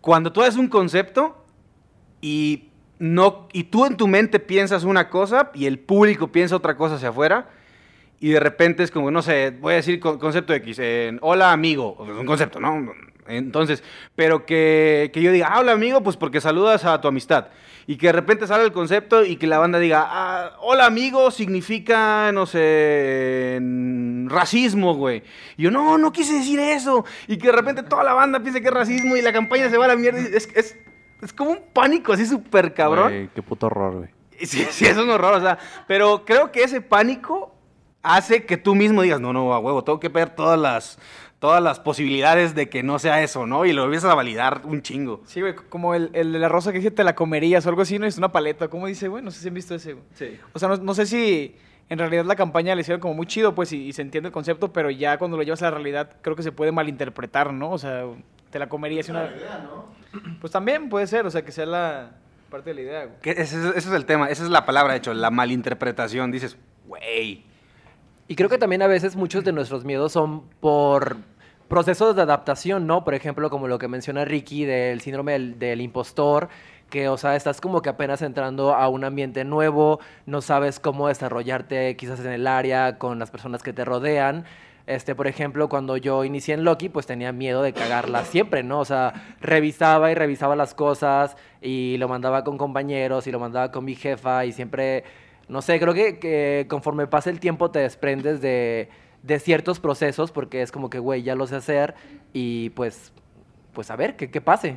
[0.00, 1.44] cuando tú haces un concepto
[2.20, 2.68] y
[3.04, 6.94] no y tú en tu mente piensas una cosa y el público piensa otra cosa
[6.94, 7.48] hacia afuera
[8.18, 10.80] y de repente es como no sé voy a decir con- concepto X
[11.20, 12.92] hola amigo es un concepto no
[13.28, 13.82] entonces
[14.16, 17.48] pero que, que yo diga ah, hola amigo pues porque saludas a tu amistad
[17.86, 21.30] y que de repente sale el concepto y que la banda diga ah, hola amigo
[21.30, 23.60] significa no sé
[24.28, 25.22] racismo güey.
[25.58, 28.62] Y yo no no quise decir eso y que de repente toda la banda piense
[28.62, 30.78] que es racismo y la campaña se va a la mierda es
[31.22, 33.09] es como un pánico así súper cabrón.
[33.09, 34.09] Güey, qué puto horror, güey.
[34.40, 37.55] Sí, sí, es un horror, o sea, pero creo que ese pánico
[38.03, 40.98] hace que tú mismo digas, no, no, a huevo, tengo que ver todas las,
[41.38, 43.64] todas las posibilidades de que no sea eso, ¿no?
[43.64, 45.22] Y lo empiezas a validar un chingo.
[45.27, 47.83] Sí, güey, como el, el de la rosa que dice te la comerías o algo
[47.83, 48.07] así, ¿no?
[48.07, 48.68] Es una paleta.
[48.68, 49.22] ¿Cómo dice, güey?
[49.22, 50.05] No sé si han visto ese, güey.
[50.14, 50.38] Sí.
[50.53, 51.57] O sea, no, no sé si
[51.88, 54.33] en realidad la campaña le hicieron como muy chido, pues, y, y se entiende el
[54.33, 57.70] concepto, pero ya cuando lo llevas a la realidad creo que se puede malinterpretar, ¿no?
[57.70, 58.05] O sea,
[58.50, 59.31] te la comerías y una...
[60.40, 62.12] Pues también puede ser, o sea, que sea la
[62.50, 63.20] parte de la idea, güey.
[63.20, 66.31] Que ese, ese es el tema, esa es la palabra, de hecho, la malinterpretación.
[66.31, 67.44] Dices, güey.
[68.29, 71.16] Y creo que también a veces muchos de nuestros miedos son por
[71.68, 73.05] procesos de adaptación, ¿no?
[73.05, 76.48] Por ejemplo, como lo que menciona Ricky del síndrome del, del impostor,
[76.90, 81.09] que, o sea, estás como que apenas entrando a un ambiente nuevo, no sabes cómo
[81.09, 84.44] desarrollarte quizás en el área, con las personas que te rodean.
[84.86, 88.80] Este, por ejemplo, cuando yo inicié en Loki, pues tenía miedo de cagarla siempre, ¿no?
[88.80, 93.70] O sea, revisaba y revisaba las cosas y lo mandaba con compañeros y lo mandaba
[93.70, 95.04] con mi jefa y siempre,
[95.48, 98.90] no sé, creo que, que conforme pasa el tiempo te desprendes de,
[99.22, 101.94] de ciertos procesos porque es como que, güey, ya lo sé hacer
[102.34, 103.12] y pues,
[103.72, 104.76] pues a ver, que, que pase.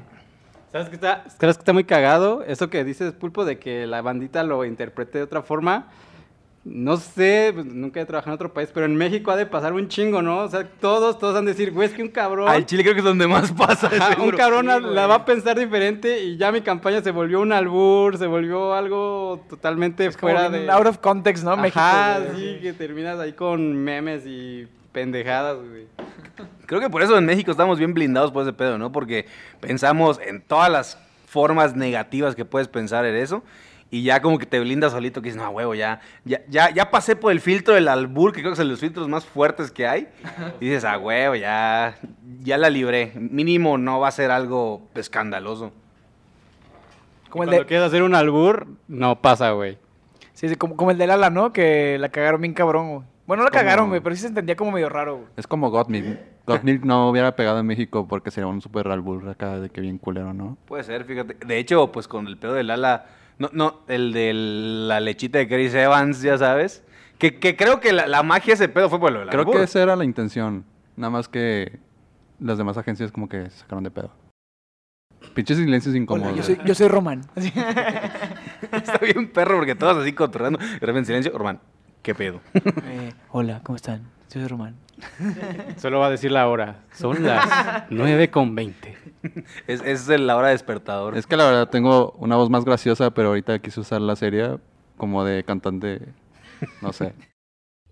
[0.71, 2.43] ¿Sabes qué está, ¿Sabes que está muy cagado?
[2.43, 5.89] Eso que dices, Pulpo, de que la bandita lo interprete de otra forma.
[6.69, 9.71] No sé, pues, nunca he trabajado en otro país, pero en México ha de pasar
[9.71, 10.39] un chingo, ¿no?
[10.39, 12.49] O sea, todos, todos han de decir, güey, es que un cabrón...
[12.49, 13.87] Al Chile creo que es donde más pasa.
[13.87, 17.39] Ajá, un cabrón Sí, la- va a pensar diferente y ya mi campaña se volvió
[17.39, 20.69] un albur, se volvió algo totalmente Es fuera de...
[20.69, 21.55] out of context, ¿no?
[21.55, 21.79] México.
[21.79, 22.35] Ajá, güey.
[22.55, 25.87] sí, que terminas ahí con memes y pendejadas, güey.
[26.65, 28.91] Creo que por eso en México estamos bien blindados por ese pedo, ¿no?
[28.91, 29.25] Porque
[29.61, 33.41] pensamos en todas las formas negativas que puedes pensar en eso.
[33.89, 36.91] Y ya como que te blindas solito, que dices, no, huevo, ya, ya, ya, ya
[36.91, 39.71] pasé por el filtro del albur, que creo que es de los filtros más fuertes
[39.71, 40.09] que hay.
[40.59, 41.95] Y dices, ah, huevo, ya,
[42.41, 43.13] ya la libré.
[43.15, 45.71] Mínimo no va a ser algo escandaloso.
[47.29, 49.77] Como el Cuando de, quieres hacer un albur, no pasa, güey.
[50.33, 51.51] sí, sí, como, como el de Lala, ¿no?
[51.53, 53.01] Que la cagaron bien cabrón, güey.
[53.25, 55.27] Bueno, no la como- cagaron, güey, pero sí se entendía como medio raro, güey.
[55.35, 56.17] Es como Gottmilk.
[56.45, 59.97] Gottmilk no hubiera pegado en México porque sería un super albur acá de que bien
[59.97, 60.57] culero, ¿no?
[60.65, 61.35] Puede ser, fíjate.
[61.45, 63.05] De hecho, pues con el pedo del ala,
[63.39, 66.83] no, no, el de la lechita de Chris Evans, ya sabes.
[67.17, 69.41] Que, que creo que la, la magia de ese pedo fue por lo del Creo
[69.41, 69.57] albur.
[69.57, 70.65] que esa era la intención.
[70.95, 71.79] Nada más que
[72.39, 74.11] las demás agencias como que se sacaron de pedo.
[75.33, 76.31] Pinches silencios incómodos.
[76.33, 77.21] Hola, yo soy, yo soy Román.
[77.35, 80.59] Está bien perro porque todos así controlando.
[80.59, 81.59] De repente en silencio, Román,
[82.03, 82.39] ¿qué pedo?
[82.53, 84.01] Eh, hola, ¿cómo están?
[84.29, 84.75] Yo soy Román.
[85.77, 86.83] Solo va a decir la hora.
[86.91, 88.97] Son las 9 con 20.
[89.67, 91.17] es, es la hora despertador.
[91.17, 94.57] Es que la verdad tengo una voz más graciosa, pero ahorita quise usar la serie
[94.97, 96.01] como de cantante,
[96.81, 97.13] no sé.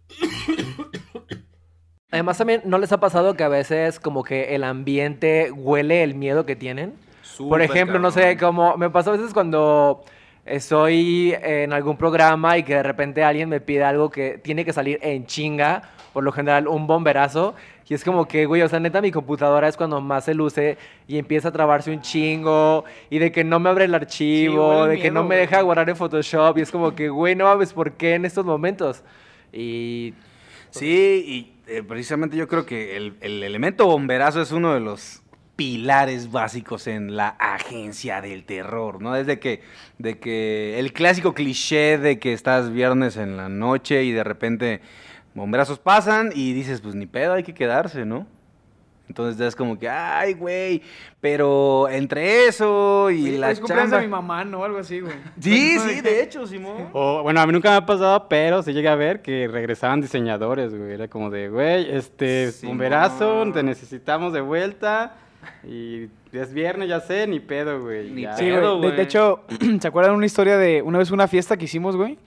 [2.12, 6.16] Además también, ¿no les ha pasado que a veces como que el ambiente huele el
[6.16, 6.94] miedo que tienen?
[7.38, 10.06] Por ejemplo, no sé, como me pasa a veces cuando
[10.46, 14.72] estoy en algún programa y que de repente alguien me pide algo que tiene que
[14.72, 15.82] salir en chinga,
[16.16, 17.56] por lo general un bomberazo,
[17.90, 20.78] y es como que, güey, o sea, neta, mi computadora es cuando más se luce
[21.10, 24.98] y empieza a trabarse un chingo, y de que no me abre el archivo, de
[24.98, 25.40] que no me güey.
[25.40, 28.46] deja guardar en Photoshop, y es como que, güey, no mames, ¿por qué en estos
[28.46, 29.04] momentos?
[29.52, 30.14] Y
[30.70, 35.22] Sí, y eh, precisamente yo creo que el, el elemento bomberazo es uno de los
[35.56, 39.14] pilares básicos en la agencia del terror, ¿no?
[39.14, 39.62] Desde que,
[39.98, 44.82] de que el clásico cliché de que estás viernes en la noche y de repente
[45.36, 48.26] bomberazos pasan y dices, pues ni pedo, hay que quedarse, ¿no?
[49.08, 50.82] Entonces es como que, ay, güey,
[51.22, 54.02] pero entre eso y Oye, la es cumpleaños chamba...
[54.02, 54.64] de mi mamá, ¿no?
[54.64, 55.14] Algo así, güey.
[55.40, 56.90] Sí, sí, de hecho, Simón.
[56.92, 60.02] O, bueno, a mí nunca me ha pasado, pero sí llegué a ver que regresaban
[60.02, 60.94] diseñadores, güey.
[60.94, 65.18] Era como de, güey, este, Sí, bomberazo, te necesitamos de vuelta.
[65.64, 68.10] Y es viernes, ya sé, ni pedo, güey.
[68.10, 68.36] Ni ya.
[68.36, 68.90] Sí, Pedo, güey.
[68.90, 69.42] De, de hecho,
[69.80, 72.18] ¿se acuerdan una historia de una vez una fiesta que hicimos, güey?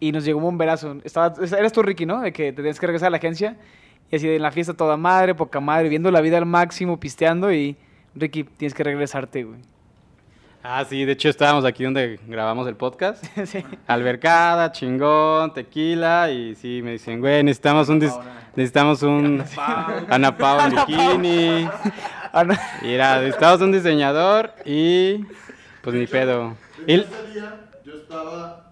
[0.00, 0.96] Y nos llegó un bomberazo.
[1.04, 2.20] Estaba, eres tú, Ricky, ¿no?
[2.20, 3.56] De que te tenías que regresar a la agencia.
[4.10, 6.98] Y así de en la fiesta toda madre, poca madre, viendo la vida al máximo,
[6.98, 7.52] pisteando.
[7.52, 7.76] Y
[8.14, 9.58] Ricky, tienes que regresarte, güey.
[10.62, 13.24] Ah, sí, de hecho estábamos aquí donde grabamos el podcast.
[13.46, 13.64] Sí.
[13.86, 16.30] Albercada, chingón, tequila.
[16.30, 17.98] Y sí, me dicen, güey, necesitamos un...
[18.56, 19.44] Necesitamos un...
[20.08, 21.64] Ana Pau en bikini.
[21.64, 22.54] No.
[22.82, 25.24] Y era, necesitamos un diseñador y...
[25.82, 26.56] Pues ni pedo.
[26.86, 28.67] Y, Ese día yo estaba.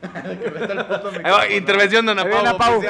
[1.56, 2.80] Intervención de Ana Pau,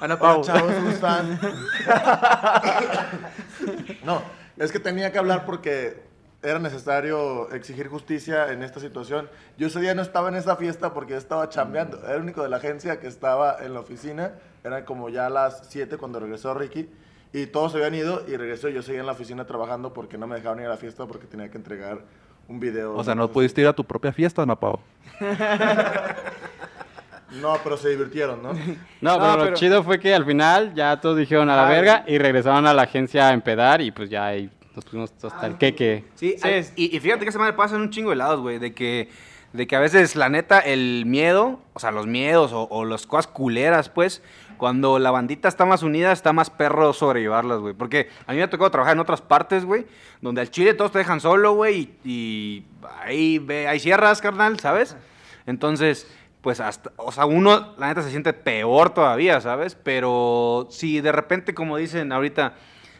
[0.00, 0.42] Ana Pau.
[4.04, 4.22] no,
[4.58, 6.02] es que tenía que hablar porque
[6.42, 9.30] era necesario exigir justicia en esta situación.
[9.56, 11.98] Yo ese día no estaba en esa fiesta porque yo estaba chambeando.
[12.04, 14.32] Era el único de la agencia que estaba en la oficina.
[14.64, 16.88] Eran como ya las 7 cuando regresó Ricky.
[17.32, 18.68] Y todos se habían ido y regresó.
[18.68, 21.26] Yo seguía en la oficina trabajando porque no me dejaban ir a la fiesta porque
[21.26, 22.02] tenía que entregar
[22.48, 22.94] un video.
[22.96, 24.78] O sea, no pudiste ir a tu propia fiesta, Ana Pau.
[27.40, 28.52] No, pero se divirtieron, ¿no?
[29.00, 31.66] No, No, pero, lo pero- chido fue que al final ya todos dijeron a la
[31.66, 35.12] Ah, verga y regresaron a la agencia a empedar y pues ya ahí nos pusimos
[35.22, 36.04] hasta el queque.
[36.14, 38.16] Sí, Sí, hay- es- y, y fíjate que esa madre pasa en un chingo de
[38.16, 39.08] lados, güey, de que,
[39.54, 43.06] de que a veces, la neta, el miedo, o sea, los miedos o, o las
[43.06, 44.22] cosas culeras, pues,
[44.62, 47.74] cuando la bandita está más unida, está más perro sobrellevarlas, güey.
[47.74, 49.88] Porque a mí me ha tocado trabajar en otras partes, güey,
[50.20, 52.62] donde al chile todos te dejan solo, güey, y,
[53.00, 54.96] ahí, ve, ahí cierras, carnal, ¿sabes?
[55.46, 56.06] Entonces,
[56.42, 59.74] pues hasta, o sea, uno, la neta, se siente peor todavía, ¿sabes?
[59.74, 62.54] Pero si de repente, como dicen ahorita,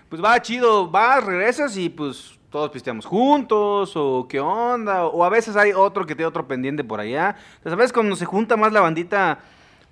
[0.08, 5.28] pues va chido, vas, regresas y pues todos pisteamos juntos, o qué onda, o a
[5.28, 7.36] veces hay otro que tiene otro pendiente por allá.
[7.58, 9.38] Entonces, a veces cuando se junta más la bandita,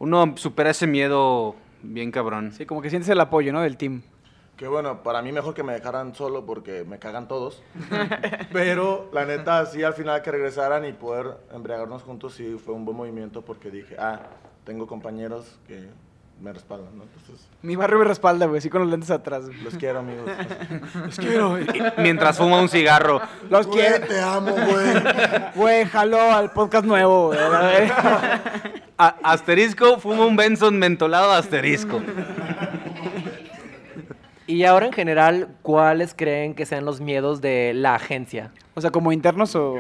[0.01, 2.53] uno supera ese miedo bien cabrón.
[2.53, 3.61] Sí, como que sientes el apoyo, ¿no?
[3.61, 4.03] Del team.
[4.57, 7.63] Que bueno, para mí mejor que me dejaran solo porque me cagan todos.
[8.53, 12.85] Pero la neta, sí, al final que regresaran y poder embriagarnos juntos, sí fue un
[12.85, 14.21] buen movimiento porque dije, ah,
[14.65, 15.89] tengo compañeros que
[16.41, 17.05] me respaldan, ¿no?
[17.05, 19.47] Entonces, Mi barrio me respalda, güey, así con los lentes atrás.
[19.47, 19.61] güey.
[19.63, 20.31] los quiero, amigos.
[21.07, 21.67] Los quiero, güey.
[21.99, 23.21] Mientras fuma un cigarro.
[23.51, 24.07] Los Güey, quiero.
[24.07, 25.03] te amo, güey.
[25.55, 27.39] Güey, jaló al podcast nuevo, güey.
[28.99, 32.01] asterisco, fuma un Benson mentolado asterisco.
[34.47, 38.51] Y ahora en general, ¿cuáles creen que sean los miedos de la agencia?
[38.75, 39.77] O sea, como internos o...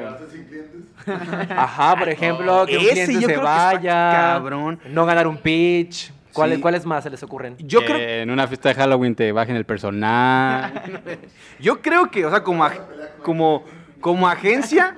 [1.51, 4.79] Ajá, por ejemplo, que un Ese cliente yo se creo que está vaya, cabrón.
[4.90, 6.12] no ganar un pitch.
[6.33, 6.62] ¿Cuáles, Sí.
[6.62, 7.57] ¿Cuáles más se les ocurren?
[7.59, 11.19] Yo que creo, en una fiesta de Halloween te bajen el personal.
[11.61, 12.81] yo creo que, o sea, como, ag-
[13.23, 13.64] como,
[14.01, 14.97] como agencia,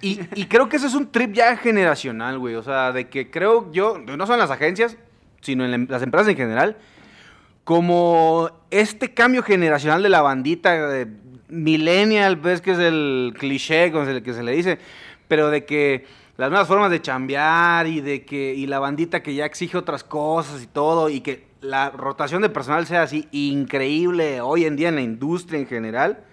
[0.00, 2.56] y, y creo que ese es un trip ya generacional, güey.
[2.56, 4.96] O sea, de que creo yo, no son las agencias,
[5.40, 6.76] sino en la las empresas en general,
[7.64, 11.06] como este cambio generacional de la bandita de
[11.48, 14.78] millennial, ves que es el cliché con el que se le dice,
[15.28, 16.04] pero de que
[16.36, 20.02] las nuevas formas de chambear y de que y la bandita que ya exige otras
[20.02, 24.88] cosas y todo y que la rotación de personal sea así increíble hoy en día
[24.88, 26.24] en la industria en general,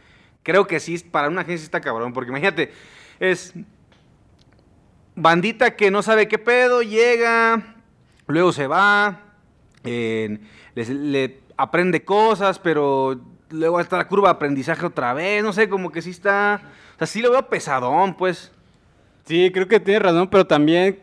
[0.44, 2.72] creo que sí para una agencia está cabrón, porque imagínate,
[3.20, 3.54] es
[5.16, 7.76] bandita que no sabe qué pedo, llega,
[8.26, 9.22] luego se va,
[9.84, 15.92] le aprende cosas, pero luego está la curva de aprendizaje otra vez, no sé, como
[15.92, 16.62] que sí está,
[16.96, 18.54] o sea, sí lo veo pesadón, pues.
[19.30, 21.00] Sí, creo que tienes razón, pero también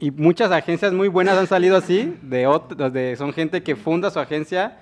[0.00, 2.48] y muchas agencias muy buenas han salido así, de,
[2.92, 4.78] de son gente que funda su agencia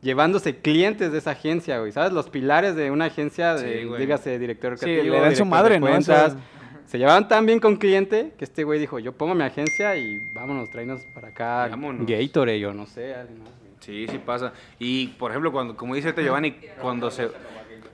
[0.00, 2.12] llevándose clientes de esa agencia, güey, ¿sabes?
[2.12, 5.74] Los pilares de una agencia, de, Sí, dígase director Sí, creativo, le dan su madre,
[5.74, 5.86] de ¿no?
[5.86, 6.32] cuentas.
[6.32, 6.40] Eso-
[6.86, 10.18] Se llevaban tan bien con cliente que este güey dijo, yo pongo mi agencia y
[10.34, 12.04] vámonos, tráenos para acá Vámonos.
[12.06, 13.72] Gatorade, yo no sé, alguien más, güey.
[13.80, 14.52] Sí, sí pasa.
[14.80, 17.28] Y por ejemplo, cuando, como dice este Giovanni, cuando se,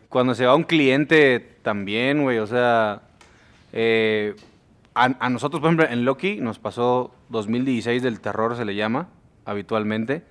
[0.08, 3.02] cuando se va un cliente también, güey, o sea,
[3.72, 4.35] eh,
[4.94, 9.09] a, a nosotros, por ejemplo, en Loki nos pasó 2016 del terror, se le llama
[9.44, 10.22] habitualmente.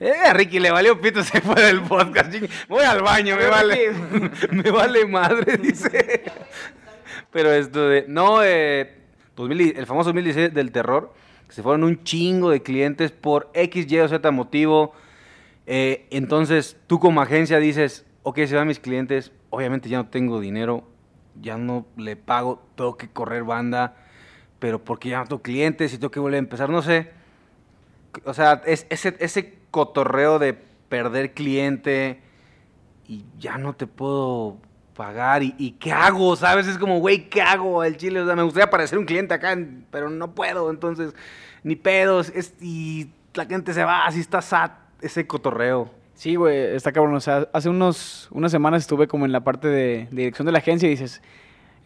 [0.00, 2.32] Eh, a Ricky le valió pito, se fue del podcast.
[2.68, 3.90] Voy al baño, me vale.
[4.52, 6.22] me vale madre, dice.
[7.32, 8.04] Pero esto de.
[8.06, 8.94] No, eh,
[9.36, 11.12] 2000 y- el famoso 2016 del terror.
[11.48, 14.92] que Se fueron un chingo de clientes por X, Y o Z motivo.
[15.66, 20.40] Eh, entonces, tú como agencia dices, ok, se van mis clientes, obviamente ya no tengo
[20.40, 20.88] dinero,
[21.40, 23.96] ya no le pago, tengo que correr banda,
[24.58, 27.10] pero porque ya no tengo clientes y tengo que volver a empezar, no sé.
[28.24, 30.54] O sea, es, ese, ese cotorreo de
[30.88, 32.20] perder cliente
[33.06, 34.58] y ya no te puedo
[34.94, 36.34] pagar y, ¿qué hago?
[36.34, 36.66] ¿Sabes?
[36.66, 38.20] Es como, güey, ¿qué hago al chile?
[38.20, 39.56] O sea, me gustaría aparecer un cliente acá,
[39.92, 41.14] pero no puedo, entonces,
[41.62, 45.97] ni pedos, y la gente se va, así está sad, ese cotorreo.
[46.18, 47.14] Sí, güey, está cabrón.
[47.14, 50.58] O sea, hace unos, unas semanas estuve como en la parte de, dirección de la
[50.58, 51.22] agencia y dices,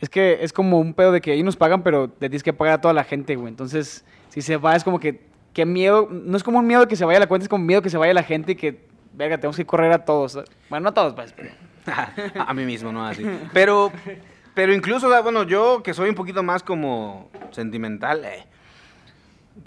[0.01, 2.55] es que es como un pedo de que ahí nos pagan, pero le tienes que
[2.55, 3.49] pagar a toda la gente, güey.
[3.49, 5.21] Entonces, si se va, es como que,
[5.53, 7.83] qué miedo, no es como un miedo que se vaya la cuenta, es como miedo
[7.83, 10.43] que se vaya la gente y que, verga, tenemos que correr a todos.
[10.71, 11.51] Bueno, no a todos, pues, pero...
[12.47, 13.05] a mí mismo, ¿no?
[13.05, 13.27] Así.
[13.53, 13.93] Pero,
[14.55, 18.47] pero incluso, bueno, yo que soy un poquito más como sentimental, eh,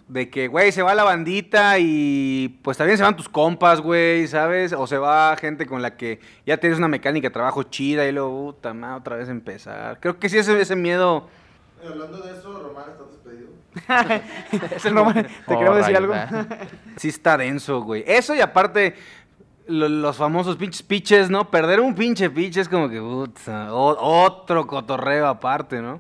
[0.07, 4.27] de que, güey, se va la bandita y pues también se van tus compas, güey,
[4.27, 4.73] ¿sabes?
[4.73, 8.11] O se va gente con la que ya tienes una mecánica de trabajo chida y
[8.11, 9.99] luego, puta madre, otra vez empezar.
[9.99, 11.27] Creo que sí ese, ese miedo...
[11.87, 13.49] Hablando de eso, Román está despedido.
[14.75, 15.23] Es el nombre.
[15.23, 16.13] ¿Te queremos decir algo?
[16.97, 18.03] Sí está denso, güey.
[18.07, 18.95] Eso y aparte,
[19.67, 21.49] lo- los famosos pinches pitches, ¿no?
[21.51, 25.99] Perder un pinche pitch es como que, puta, o- otro cotorreo aparte, ¿no?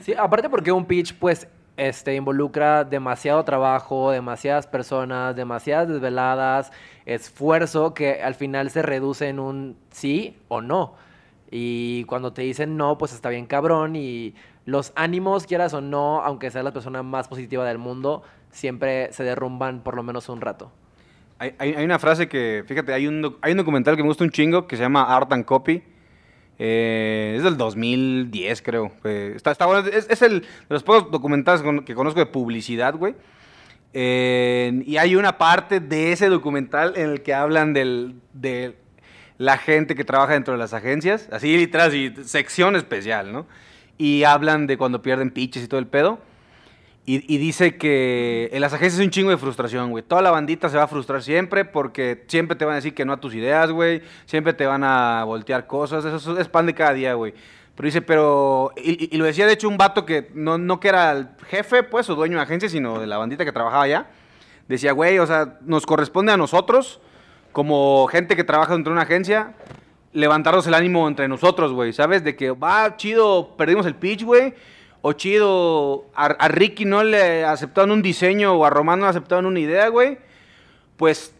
[0.00, 1.46] Sí, aparte porque un pitch, pues,
[1.78, 6.72] este, involucra demasiado trabajo, demasiadas personas, demasiadas desveladas,
[7.06, 10.96] esfuerzo que al final se reduce en un sí o no.
[11.50, 14.34] Y cuando te dicen no, pues está bien cabrón y
[14.66, 19.24] los ánimos, quieras o no, aunque seas la persona más positiva del mundo, siempre se
[19.24, 20.70] derrumban por lo menos un rato.
[21.38, 24.66] Hay, una frase que, fíjate, hay un, hay un documental que me gusta un chingo
[24.66, 25.84] que se llama Art and Copy.
[26.58, 28.92] Eh, es del 2010, creo.
[29.04, 29.86] Está, está bueno.
[29.88, 33.14] Es, el de los pocos documentales que conozco de publicidad, güey.
[33.94, 38.76] Eh, y hay una parte de ese documental en el que hablan del, de
[39.38, 41.28] la gente que trabaja dentro de las agencias.
[41.32, 43.46] Así, literal, así, sección especial, ¿no?
[43.96, 46.20] Y hablan de cuando pierden pitches y todo el pedo.
[47.10, 50.04] Y, dice que en las agencias es un chingo de frustración, güey.
[50.04, 53.06] Toda la bandita se va a frustrar siempre porque siempre te van a decir que
[53.06, 54.02] no a tus ideas, güey.
[54.26, 56.04] Siempre te van a voltear cosas.
[56.04, 57.32] Eso es pan de cada día, güey.
[57.74, 58.72] Pero dice, pero...
[58.76, 62.10] Y lo decía, de hecho, un vato que no, no que era el jefe, pues,
[62.10, 64.10] o dueño de agencia, sino de la bandita que trabajaba allá.
[64.68, 67.00] Decía, güey, o sea, nos corresponde a nosotros,
[67.52, 69.54] como gente que trabaja dentro de una agencia,
[70.12, 72.22] levantarnos el ánimo entre nosotros, güey, ¿sabes?
[72.22, 74.52] De que va chido, perdimos el pitch, güey.
[75.00, 79.10] O chido, a, a Ricky no le aceptaron un diseño o a Román no le
[79.10, 80.18] aceptaron una idea, güey.
[80.96, 81.32] pues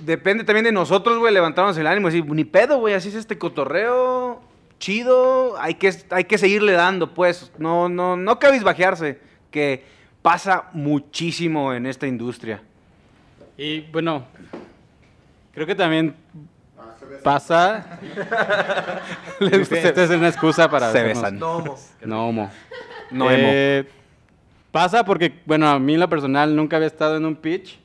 [0.00, 3.14] depende también de nosotros, güey, levantarnos el ánimo y decir, ni pedo, güey, así es
[3.14, 4.40] este cotorreo,
[4.78, 9.18] chido, hay que, hay que seguirle dando, pues, no, no, no cabizbajearse,
[9.50, 9.84] que
[10.22, 12.62] pasa muchísimo en esta industria.
[13.56, 14.26] Y bueno,
[15.54, 16.14] creo que también
[17.22, 17.98] pasa.
[19.40, 20.92] Esta es una excusa para.
[20.92, 21.38] Se besan.
[21.38, 21.76] No, homo.
[22.04, 22.50] No
[23.10, 23.28] emo.
[23.30, 23.88] Eh,
[24.76, 27.78] Pasa porque, bueno, a mí en lo personal nunca había estado en un pitch.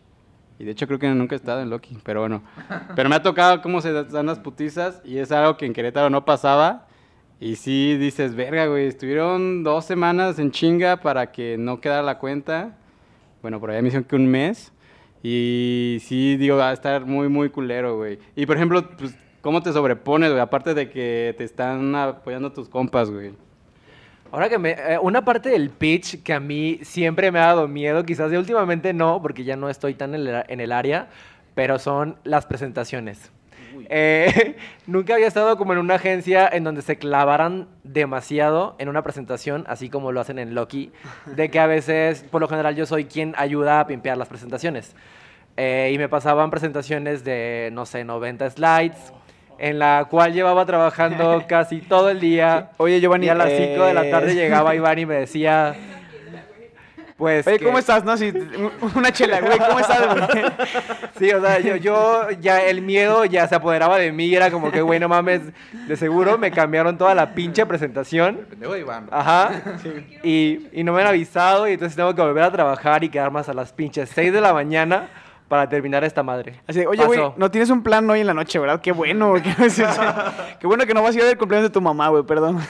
[0.59, 2.43] Y de hecho creo que nunca he estado en Loki, pero bueno.
[2.97, 6.09] Pero me ha tocado cómo se dan las putizas y es algo que en Querétaro
[6.09, 6.87] no pasaba.
[7.39, 12.19] Y sí dices, verga, güey, estuvieron dos semanas en chinga para que no quedara la
[12.19, 12.77] cuenta.
[13.41, 14.73] Bueno, por allá me hicieron que un mes.
[15.23, 18.19] Y sí, digo, va a estar muy, muy culero, güey.
[18.35, 20.41] Y por ejemplo, pues, ¿cómo te sobrepones, güey?
[20.41, 23.31] Aparte de que te están apoyando tus compas, güey.
[24.31, 24.71] Ahora que me...
[24.71, 28.37] eh, una parte del pitch que a mí siempre me ha dado miedo, quizás de
[28.37, 31.07] últimamente no, porque ya no estoy tan en el, en el área,
[31.53, 33.31] pero son las presentaciones.
[33.89, 34.55] Eh,
[34.87, 39.65] nunca había estado como en una agencia en donde se clavaran demasiado en una presentación,
[39.67, 40.91] así como lo hacen en Loki,
[41.25, 44.95] de que a veces, por lo general, yo soy quien ayuda a pimpear las presentaciones.
[45.57, 49.13] Eh, y me pasaban presentaciones de, no sé, 90 slides,
[49.61, 52.71] en la cual llevaba trabajando casi todo el día.
[52.77, 55.75] Oye, Giovanni, Y a las 5 de la eh, tarde llegaba Iván y me decía,
[57.15, 57.45] pues...
[57.45, 58.03] Oye, que- ¿cómo estás?
[58.03, 58.33] No, sí,
[58.95, 60.43] una chela, güey, ¿cómo estás, güey?
[61.19, 64.71] Sí, o sea, yo, yo ya el miedo ya se apoderaba de mí, era como
[64.71, 65.41] que, güey, no mames,
[65.87, 68.47] de seguro me cambiaron toda la pinche presentación.
[68.49, 69.09] Pendejo de Iván.
[69.11, 69.51] Ajá.
[70.23, 73.39] Y, y no me han avisado y entonces tengo que volver a trabajar y quedarme
[73.41, 75.09] hasta las pinches 6 de la mañana
[75.51, 76.61] para terminar esta madre.
[76.65, 78.79] Así, de, oye, güey, no tienes un plan hoy en la noche, ¿verdad?
[78.79, 79.41] Qué bueno, güey.
[79.41, 79.53] Qué,
[80.61, 82.61] qué bueno que no vas a ir al cumpleaños de tu mamá, güey, perdón.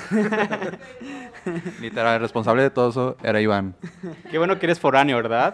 [1.79, 3.75] Literal, el responsable de todo eso era Iván.
[4.31, 5.53] Qué bueno que eres foráneo, ¿verdad?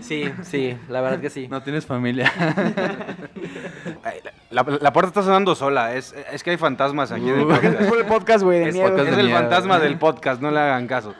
[0.00, 1.48] Sí, sí, la verdad que sí.
[1.48, 2.30] No tienes familia.
[4.50, 7.98] La, puerta está sonando sola, es, es que hay fantasmas aquí en el Es por
[7.98, 8.94] el podcast, güey, de Es miedo.
[8.98, 9.38] Es el miedo.
[9.38, 11.14] fantasma del podcast, no le hagan caso.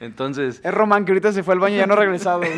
[0.00, 2.52] Entonces, Es Román, que ahorita se fue al baño y ya no ha regresado, güey.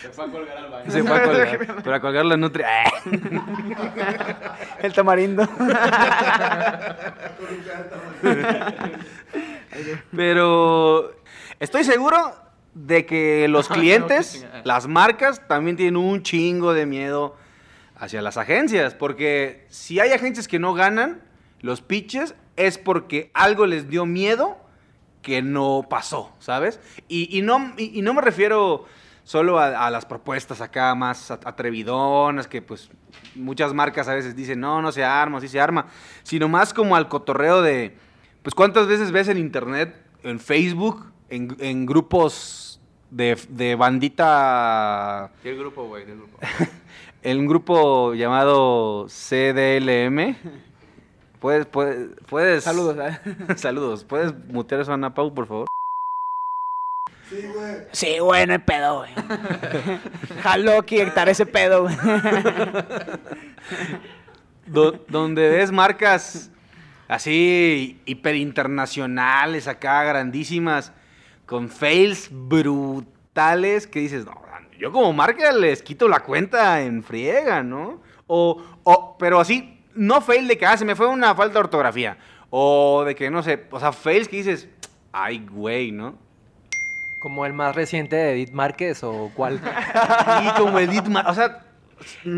[0.00, 1.82] se fue a colgar.
[1.82, 2.66] Para colgar la nutria.
[4.82, 5.46] El tamarindo.
[10.14, 11.12] Pero
[11.60, 12.34] estoy seguro
[12.74, 17.36] de que los clientes, las marcas, también tienen un chingo de miedo
[17.98, 18.94] hacia las agencias.
[18.94, 21.20] Porque si hay agencias que no ganan
[21.60, 24.58] los pitches, es porque algo les dio miedo
[25.26, 26.78] que no pasó, ¿sabes?
[27.08, 28.84] Y, y no, y, y no me refiero
[29.24, 32.88] solo a, a las propuestas acá más at- atrevidonas, que pues
[33.34, 35.86] muchas marcas a veces dicen, no, no se arma, sí se arma,
[36.22, 37.96] sino más como al cotorreo de,
[38.44, 45.56] pues cuántas veces ves en internet, en Facebook, en, en grupos de, de bandita, ¿Qué
[45.56, 46.06] grupo, güey?
[46.06, 46.38] ¿Qué grupo?
[47.24, 50.36] un grupo llamado CDLM.
[51.46, 52.64] Puedes, puedes, puedes.
[52.64, 53.20] Saludos, ¿eh?
[53.56, 54.02] Saludos.
[54.02, 55.66] ¿Puedes mutear eso a Ana Pau, por favor?
[57.92, 59.10] Sí, güey, no hay pedo, güey.
[60.42, 61.94] Jaló quitar ese pedo, güey.
[64.66, 66.50] Do- donde ves marcas
[67.06, 70.92] así hiperinternacionales acá, grandísimas,
[71.46, 74.34] con fails brutales que dices, no,
[74.80, 78.02] yo como marca les quito la cuenta en friega, ¿no?
[78.26, 81.60] O, o pero así, no fail de que, ah, se me fue una falta de
[81.60, 82.16] ortografía.
[82.50, 84.68] O de que, no sé, o sea, fails que dices,
[85.12, 86.14] ay, güey, ¿no?
[87.18, 89.60] Como el más reciente de Edith Márquez o cuál.
[90.44, 91.64] Y como Edith Márquez, o sea,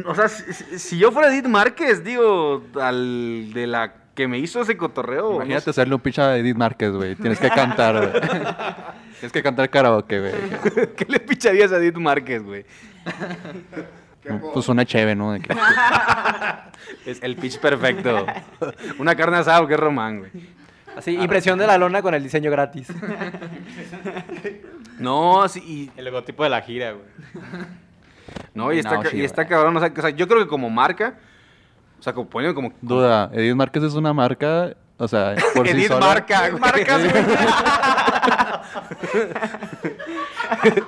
[0.07, 4.38] o sea si, si- si yo fuera Edith Márquez, digo, al de la que me
[4.38, 5.35] hizo ese cotorreo.
[5.37, 7.14] Imagínate no hacerle un pitch a Edith Márquez, güey.
[7.16, 8.23] Tienes que cantar, güey.
[9.21, 10.33] Tienes que cantar karaoke, güey.
[10.97, 12.64] ¿Qué le picharías a Edith Márquez, güey?
[14.52, 15.32] Pues una cheve, ¿no?
[15.32, 15.54] De que-
[17.06, 18.26] Es el pitch perfecto.
[18.98, 20.30] Una carne asada, que es Román, güey.
[20.96, 22.88] Así, impresión de la lona con el diseño gratis.
[24.98, 27.04] No, sí, y, El logotipo de la gira, güey.
[28.54, 29.76] no, y está, No, sí, y está cabrón.
[29.76, 31.18] O o sea, yo creo que como marca,
[31.98, 32.72] o sea, como poniendo como.
[32.80, 36.06] Duda, Edith Márquez es una marca, o sea, por sí Edith sola.
[36.06, 36.62] Marca, güey.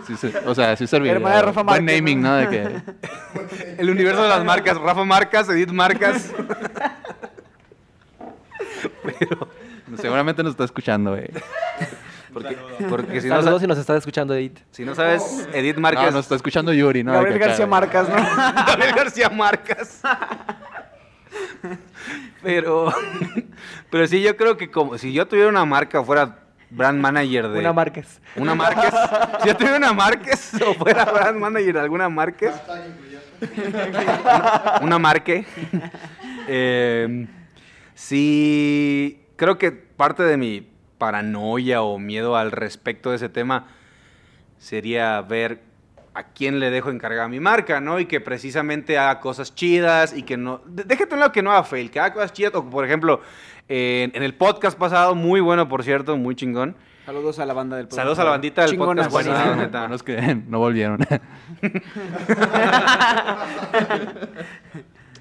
[0.07, 1.12] Sí, sí, o sea, sí serviría.
[1.14, 2.29] Hermana de Rafa Buen Márquez, naming, ¿no?
[2.31, 2.37] ¿no?
[2.37, 2.83] De que...
[3.79, 4.77] El universo de las marcas.
[4.79, 6.31] Rafa Marcas, Edith Marcas.
[10.01, 11.28] Seguramente nos está escuchando, güey.
[12.32, 12.57] Porque,
[12.89, 14.59] porque si, no, Saludos sa- si nos está escuchando Edith.
[14.70, 16.12] si no sabes, Edith No, Márquez.
[16.12, 17.12] nos está escuchando Yuri, ¿no?
[17.12, 17.66] Gabriel García.
[17.66, 18.14] Marcas, ¿no?
[18.66, 20.01] Gabriel García Marcas.
[22.43, 22.93] Pero,
[23.91, 26.39] pero sí, yo creo que como si yo tuviera una marca fuera
[26.71, 27.61] brand manager de...
[27.61, 28.21] Una Márquez.
[28.35, 28.95] Una Márquez.
[29.43, 32.55] si yo tuviera una Márquez o fuera brand manager de alguna Márquez.
[33.43, 35.45] una, una Marque.
[36.49, 37.27] Eh,
[37.95, 40.67] sí, creo que parte de mi
[40.99, 43.67] paranoia o miedo al respecto de ese tema
[44.59, 45.61] sería ver
[46.15, 48.01] a quién le dejo encargada mi marca, ¿no?
[48.01, 50.61] Y que precisamente haga cosas chidas y que no...
[50.67, 52.53] Déjate un lado que no haga fail, que haga cosas chidas.
[52.55, 53.21] O, por ejemplo,
[53.69, 56.75] en, en el podcast pasado, muy bueno, por cierto, muy chingón.
[57.07, 59.63] Saludos a la banda del Saludos a la bandita del Chingona, podcast pasado, buenísimo.
[59.67, 59.81] neta.
[59.81, 60.99] Bueno, es que no volvieron.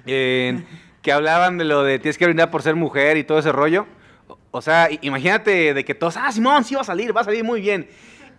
[0.06, 0.62] Eh,
[1.02, 3.86] que hablaban de lo de tienes que brindar por ser mujer y todo ese rollo.
[4.28, 7.24] O- O sea, imagínate de que todos, ah, Simón, sí va a salir, va a
[7.24, 7.86] salir muy bien.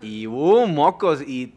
[0.02, 1.22] Y, uh, mocos.
[1.22, 1.54] Y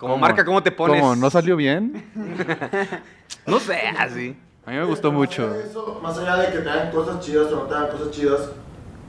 [0.00, 1.00] como marca, ¿cómo te pones?
[1.00, 1.14] ¿Cómo?
[1.14, 2.04] ¿No salió bien?
[3.46, 4.36] No sé, así.
[4.66, 5.54] A mí me gustó mucho.
[5.54, 8.50] Eso, más allá de que te hagan cosas chidas o no te hagan cosas chidas,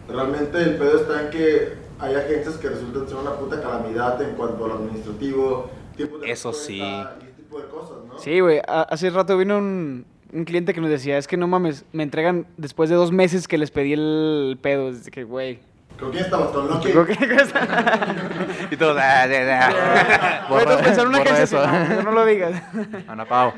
[0.08, 4.36] realmente el pedo está en que hay agencias que resultan ser una puta calamidad en
[4.36, 6.78] cuanto a lo administrativo, tiempo de Eso sí.
[6.78, 8.18] y ese tipo de cosas, ¿no?
[8.20, 8.62] Sí, güey.
[8.68, 12.48] Hace rato vino un, un cliente que nos decía, es que no mames, me entregan
[12.58, 14.90] después de dos meses que les pedí el pedo.
[14.90, 15.60] Es de que, güey.
[16.02, 16.50] ¿Con quién estabas?
[16.50, 16.90] ¿Con Loki?
[16.90, 17.14] Creo que...
[18.72, 21.66] Y todos, ah, ah, no, pensar en una eso.
[21.66, 22.60] no, no lo digas.
[23.08, 23.54] Ana Pau.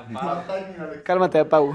[1.04, 1.74] Cálmate, Pau.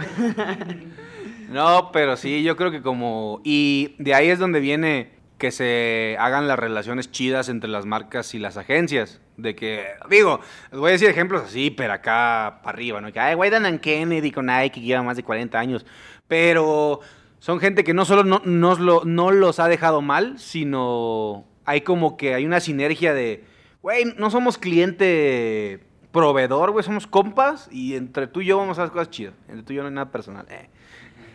[1.50, 3.42] No, pero sí, yo creo que como...
[3.44, 8.34] Y de ahí es donde viene que se hagan las relaciones chidas entre las marcas
[8.34, 9.22] y las agencias.
[9.38, 10.40] De que, digo,
[10.72, 13.14] les voy a decir ejemplos así, pero acá para arriba, ¿no?
[13.14, 15.86] Que, ay, güey, Dan Kennedy con Nike, que lleva más de 40 años.
[16.28, 17.00] Pero
[17.40, 21.82] son gente que no solo no, nos lo- no los ha dejado mal, sino hay
[21.82, 23.44] como que hay una sinergia de,
[23.82, 25.80] güey, no somos cliente
[26.12, 29.34] proveedor, güey, somos compas y entre tú y yo vamos a hacer cosas chidas.
[29.48, 30.46] Entre tú y yo no hay nada personal.
[30.50, 30.68] Eh.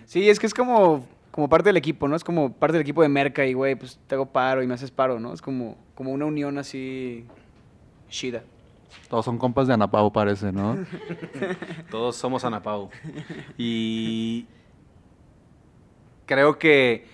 [0.04, 2.16] Sí, es que es como, como parte del equipo, ¿no?
[2.16, 4.74] Es como parte del equipo de Merca y, güey, pues te hago paro y me
[4.74, 5.32] haces paro, ¿no?
[5.32, 7.24] Es como, como una unión así
[8.08, 8.42] chida.
[9.08, 10.76] Todos son compas de Ana Pau, parece, ¿no?
[11.90, 12.90] Todos somos Anapau.
[13.56, 14.46] Y
[16.26, 17.06] creo que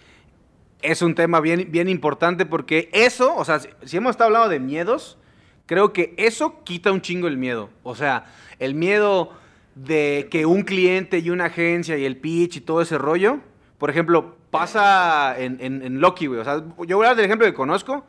[0.83, 4.61] es un tema bien, bien importante porque eso, o sea, si, hemos estado hablando de
[4.61, 5.19] miedos,
[5.67, 7.71] creo que eso quita un chingo el miedo.
[7.83, 8.27] O sea,
[8.59, 9.33] el miedo
[9.75, 13.41] de que un cliente y una agencia y el pitch y todo ese rollo,
[13.79, 16.41] por ejemplo, pasa en, en, en Loki, güey.
[16.41, 18.05] O sea, yo voy a hablar del ejemplo que conozco.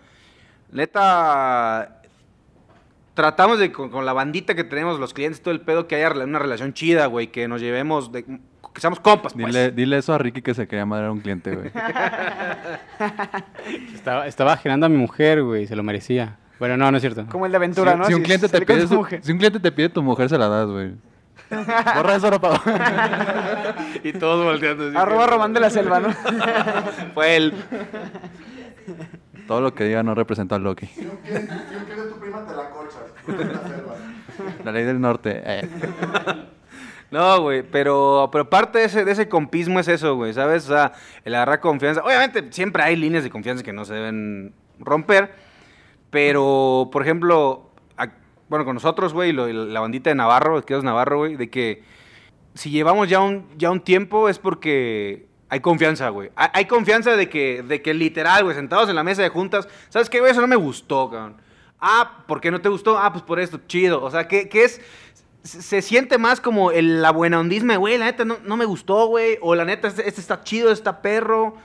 [0.71, 2.01] Neta,
[3.13, 6.11] tratamos de con, con la bandita que tenemos, los clientes, todo el pedo, que haya
[6.23, 8.39] una relación chida, güey, que nos llevemos, de,
[8.73, 9.45] que seamos compas, pues.
[9.47, 11.71] Dile, dile eso a Ricky que se quería madrear a un cliente, güey.
[13.93, 16.37] Estaba, estaba girando a mi mujer, güey, se lo merecía.
[16.59, 17.25] Bueno, no, no es cierto.
[17.29, 18.05] Como el de aventura, si, ¿no?
[18.05, 20.47] si un cliente te pide su si un cliente te pide tu mujer, se la
[20.47, 20.91] das, güey.
[21.95, 22.53] Borra eso, Ana Pau.
[24.03, 24.87] y todos volteando.
[24.89, 26.09] así Arroba que- Román de la Selva, ¿no?
[27.13, 27.53] Fue él.
[29.47, 30.85] Todo lo que diga no representa a Loki.
[30.87, 33.95] Si un cliente si un cliente es tu prima, te la selva.
[34.63, 35.41] La ley del norte.
[35.43, 35.67] eh.
[37.11, 40.65] No, güey, pero, pero parte de ese, de ese compismo es eso, güey, ¿sabes?
[40.65, 40.93] O sea,
[41.25, 42.01] el agarrar confianza.
[42.03, 45.33] Obviamente, siempre hay líneas de confianza que no se deben romper,
[46.09, 47.71] pero, por ejemplo,
[48.51, 51.83] bueno, con nosotros, güey, la bandita de Navarro, que es Navarro, güey, de que
[52.53, 56.31] si llevamos ya un, ya un tiempo es porque hay confianza, güey.
[56.35, 60.09] Hay, confianza de que, de que literal, güey, sentados en la mesa de juntas, ¿sabes
[60.09, 60.31] qué, güey?
[60.31, 61.37] Eso no me gustó, cabrón.
[61.79, 62.97] Ah, ¿por qué no te gustó?
[62.97, 64.03] Ah, pues por esto, chido.
[64.03, 64.81] O sea, que, que es...
[65.43, 68.65] Se siente más como el, la buena ondisma, de, güey, la neta no, no me
[68.65, 69.37] gustó, güey.
[69.41, 71.55] O la neta, este, este está chido, este está perro.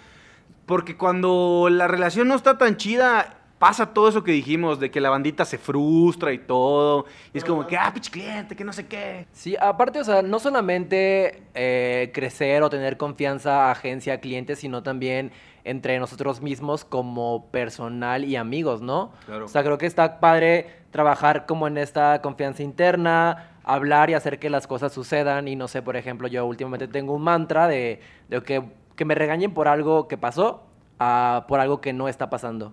[0.64, 5.00] Porque cuando la relación no está tan chida, pasa todo eso que dijimos, de que
[5.00, 7.06] la bandita se frustra y todo.
[7.32, 9.26] Y es como que, ah, pinche cliente, que no sé qué.
[9.32, 15.32] Sí, aparte, o sea, no solamente eh, crecer o tener confianza agencia, cliente, sino también
[15.64, 19.12] entre nosotros mismos como personal y amigos, ¿no?
[19.26, 19.46] Claro.
[19.46, 24.38] O sea, creo que está padre trabajar como en esta confianza interna, hablar y hacer
[24.38, 25.48] que las cosas sucedan.
[25.48, 28.62] Y no sé, por ejemplo, yo últimamente tengo un mantra de, de que,
[28.94, 30.62] que me regañen por algo que pasó
[30.98, 32.72] a por algo que no está pasando.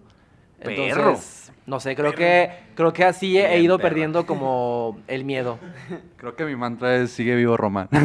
[0.62, 1.18] Entonces, Perro.
[1.66, 3.90] no sé, creo que, creo que así he, he ido perro.
[3.90, 5.60] perdiendo como el miedo.
[6.16, 7.90] Creo que mi mantra es sigue vivo Román.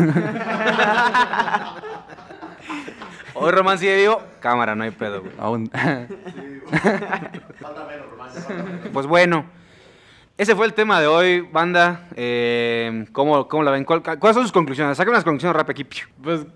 [3.35, 5.33] Hoy Román sigue vivo, cámara, no hay pedo, güey.
[5.39, 5.71] Aún.
[8.93, 9.45] Pues bueno,
[10.39, 12.09] ese fue el tema de hoy, banda.
[12.17, 13.85] Eh, ¿cómo, ¿Cómo la ven?
[13.85, 14.97] ¿Cuál- ¿Cuáles son sus conclusiones?
[14.97, 16.01] Saquen unas conclusiones rápidas aquí.
[16.23, 16.47] Pues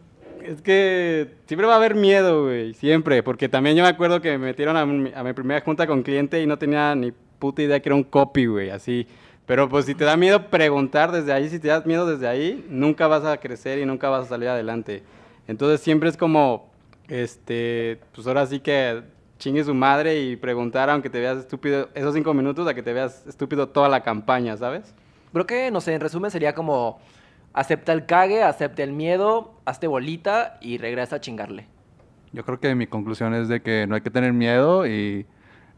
[0.42, 4.30] es que siempre va a haber miedo, güey, siempre, porque también yo me acuerdo que
[4.30, 7.62] me metieron a, mi- a mi primera junta con cliente y no tenía ni puta
[7.62, 9.06] idea que era un copy, güey, así.
[9.46, 12.64] Pero pues si te da miedo preguntar desde ahí, si te das miedo desde ahí,
[12.70, 15.02] nunca vas a crecer y nunca vas a salir adelante.
[15.48, 16.70] Entonces siempre es como,
[17.08, 19.02] este, pues ahora sí que
[19.42, 22.92] chingue su madre y preguntar, aunque te veas estúpido esos cinco minutos, a que te
[22.92, 24.94] veas estúpido toda la campaña, ¿sabes?
[25.32, 27.00] Creo que, no sé, en resumen sería como
[27.52, 31.66] acepta el cague, acepta el miedo, hazte bolita y regresa a chingarle.
[32.32, 35.26] Yo creo que mi conclusión es de que no hay que tener miedo y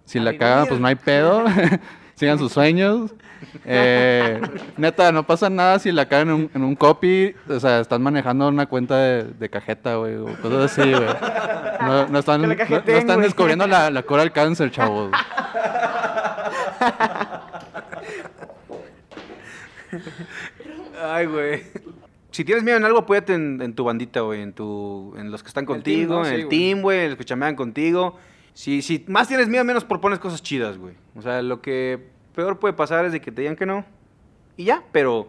[0.05, 1.45] si A la cagan, pues no hay pedo.
[2.17, 3.13] Sigan sus sueños.
[3.65, 4.41] Eh,
[4.77, 7.35] neta, no pasa nada si la cagan en un, en un copy.
[7.49, 11.07] O sea, están manejando una cuenta de, de cajeta, güey, o cosas así, güey.
[11.81, 13.27] No, no están, Que la no- no cajeteen, están güey.
[13.27, 15.11] descubriendo la, la cura al cáncer, chavos.
[21.03, 21.63] Ay, güey.
[22.31, 25.43] Si tienes miedo en algo, apóyate en, en tu bandita, güey, en tu, en los
[25.43, 26.59] que están contigo, en Sí, el güey.
[26.59, 28.19] team, güey, en los que chamean contigo.
[28.55, 30.95] Si, si más tienes miedo, menos propones cosas chidas, güey.
[31.17, 33.85] O sea, lo que peor puede pasar es de que te digan que no.
[34.57, 35.29] Y ya, pero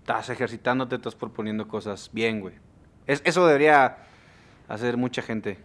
[0.00, 2.54] estás ejercitándote, estás proponiendo cosas bien, güey.
[3.06, 3.98] Es- eso debería
[4.68, 5.58] hacer mucha gente.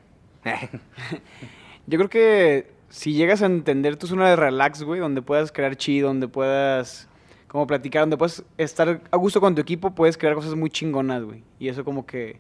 [1.88, 5.76] Yo creo que si llegas a entender tu zona de relax, güey, donde puedas crear
[5.76, 7.08] chido, donde puedas
[7.48, 11.24] como platicar, donde puedes estar a gusto con tu equipo, puedes crear cosas muy chingonas,
[11.24, 11.44] güey.
[11.60, 12.40] Y eso como que,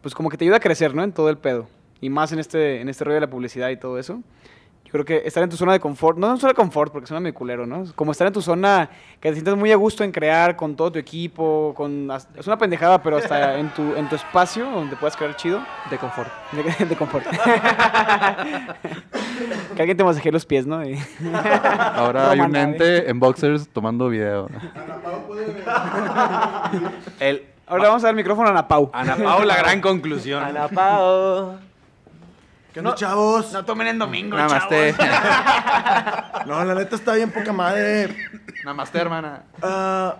[0.00, 1.02] pues como que te ayuda a crecer, ¿no?
[1.02, 1.68] En todo el pedo.
[2.04, 4.20] Y más en este, en este rollo de la publicidad y todo eso.
[4.84, 7.06] Yo creo que estar en tu zona de confort, no en zona de confort, porque
[7.06, 7.84] suena medio culero, ¿no?
[7.96, 8.90] Como estar en tu zona
[9.20, 12.10] que te sientas muy a gusto en crear con todo tu equipo, con...
[12.36, 15.64] Es una pendejada, pero hasta en tu, en tu espacio donde puedas crear chido.
[15.90, 16.28] De confort.
[16.52, 17.24] De, de confort.
[19.74, 20.86] que alguien te masajee los pies, ¿no?
[20.86, 20.98] Y-
[21.94, 24.48] Ahora hay un ente en boxers tomando video.
[27.18, 28.90] El, Ahora vamos a dar el micrófono a Ana Pau.
[28.92, 30.44] Ana Pau, la gran conclusión.
[30.44, 31.54] Ana Pao.
[32.74, 33.52] ¿Qué onda, chavos?
[33.52, 34.96] No tomen en domingo, Namaste.
[36.46, 38.14] No, la neta está bien poca madre.
[38.64, 39.44] Namaste, hermana.
[39.62, 40.16] Ah,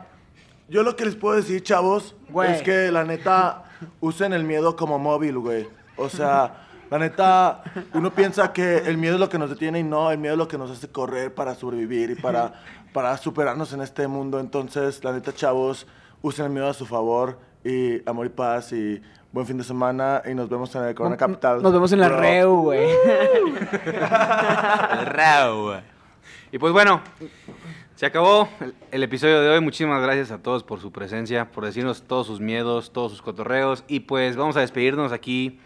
[0.69, 2.53] yo lo que les puedo decir, chavos, Güey.
[2.53, 3.65] es que la neta
[4.01, 5.69] usen el miedo como móvil, güey.
[5.97, 9.83] O sea, la neta, uno piensa que el miedo es lo que nos detiene y
[9.83, 12.55] no, el miedo es lo que nos hace correr para sobrevivir y para,
[12.93, 14.39] para superarnos en este mundo.
[14.39, 15.89] Entonces, la neta, chavos,
[16.23, 19.03] usen el miedo a su favor y amor y paz y
[19.35, 21.61] buen fin de semana y nos vemos en el Corona Capital.
[21.61, 22.21] Nos vemos en la Bro.
[22.21, 22.87] Reu, güey.
[25.07, 25.81] Rau.
[26.53, 27.01] Y pues bueno,
[27.97, 29.61] se acabó el, el episodio de hoy.
[29.61, 33.83] Muchísimas gracias a todos por su presencia, por decirnos todos sus miedos, todos sus cotorreos.
[33.89, 35.59] Y pues vamos a despedirnos aquí,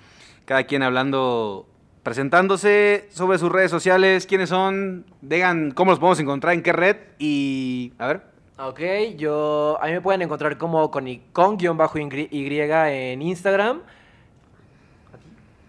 [0.46, 1.68] cada quien hablando,
[2.02, 6.96] presentándose sobre sus redes sociales, quiénes son, digan cómo los podemos encontrar, en qué red.
[7.18, 8.22] Y a ver,
[8.58, 8.80] Ok,
[9.16, 9.78] yo.
[9.80, 12.02] A mí me pueden encontrar como con, y- con guion bajo y
[12.90, 13.82] en Instagram.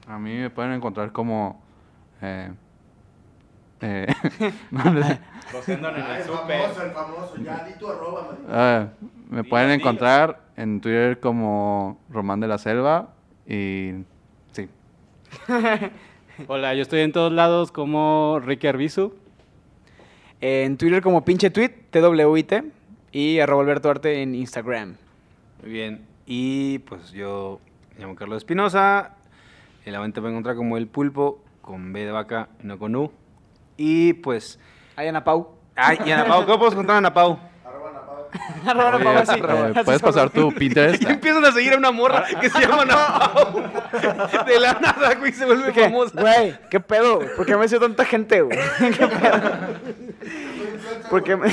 [0.08, 1.62] A mí me pueden encontrar como.
[2.22, 2.52] Eh,
[3.82, 4.08] eh,
[4.72, 4.82] no
[6.18, 7.36] el famoso, el famoso.
[7.44, 8.38] Ya, di tu arroba, man.
[8.50, 8.88] ah,
[9.30, 13.10] me pueden encontrar en Twitter como Román de la Selva.
[13.48, 13.92] Y.
[14.52, 14.68] Sí.
[16.48, 19.14] Hola, yo estoy en todos lados como Ricky Arbizu.
[20.42, 22.54] En Twitter como pinche tweet, TWIT.
[23.12, 24.95] Y arroba Alberto Arte en Instagram.
[25.62, 26.05] muy bien.
[26.26, 27.60] Y pues yo
[27.95, 29.16] me llamo Carlos Espinosa.
[29.86, 32.95] En la venta me encontrar como el pulpo, con B de vaca y no con
[32.95, 33.12] U.
[33.78, 34.60] Y pues.
[34.95, 35.55] Ahí Ana Pau.
[35.76, 37.39] Ay, y Ana Pau, ¿cómo podemos encontrar a Ana Pau?
[38.66, 39.41] Arroba Ana Pau así.
[39.41, 41.01] Así ¿Puedes pasar tu Pinterest?
[41.07, 42.95] Y empiezan a seguir a una morra que se llama Ana
[43.34, 44.45] Pau.
[44.45, 46.22] De la nada, güey, se vuelve famosa.
[46.22, 47.22] Güey, ¿qué pedo?
[47.36, 48.60] ¿Por qué me hizo tanta gente, güey?
[48.80, 49.51] ¿Qué pedo?
[51.10, 51.49] ¿Por qué me...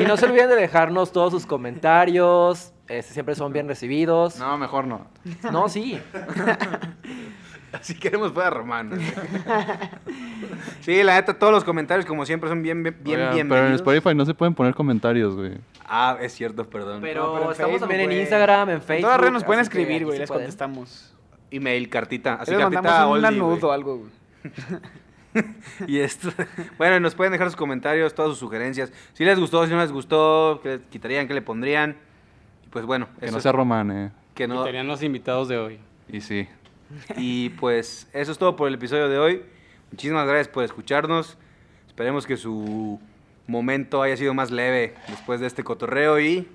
[0.00, 2.72] Y no se olviden de dejarnos todos sus comentarios.
[2.88, 4.38] este, siempre son bien recibidos.
[4.38, 5.06] No, mejor no.
[5.52, 6.00] No, sí.
[7.82, 8.90] Si queremos fuera Román.
[8.90, 8.96] ¿no?
[10.80, 13.74] Sí, la neta, todos los comentarios, como siempre, son bien, bien, bien Oigan, pero en
[13.74, 15.52] Spotify no se pueden poner comentarios, güey.
[15.86, 17.00] Ah, es cierto, perdón.
[17.02, 18.20] Pero, No, pero en estamos Facebook, también en.
[18.20, 19.02] Instagram, en Facebook.
[19.02, 20.44] todas las redes nos pueden escribir, güey, les pueden.
[20.44, 21.14] contestamos.
[21.50, 22.34] Email, cartita.
[22.34, 24.10] Así les cartita mandamos un oldie, o algo, güey.
[25.86, 26.30] Y esto.
[26.76, 28.92] Bueno, nos pueden dejar sus comentarios, todas sus sugerencias.
[29.12, 31.96] Si les gustó, si no les gustó, qué le quitarían, qué le pondrían.
[32.66, 34.10] Y pues bueno, Que eso no es- sea Román, eh.
[34.34, 34.64] que no.
[34.64, 35.78] Serían los invitados de hoy.
[36.08, 36.48] Y sí.
[37.16, 39.42] Y pues eso es todo por el episodio de hoy.
[39.90, 41.36] Muchísimas gracias por escucharnos.
[41.86, 43.00] Esperemos que su
[43.46, 46.48] momento haya sido más leve después de este cotorreo y.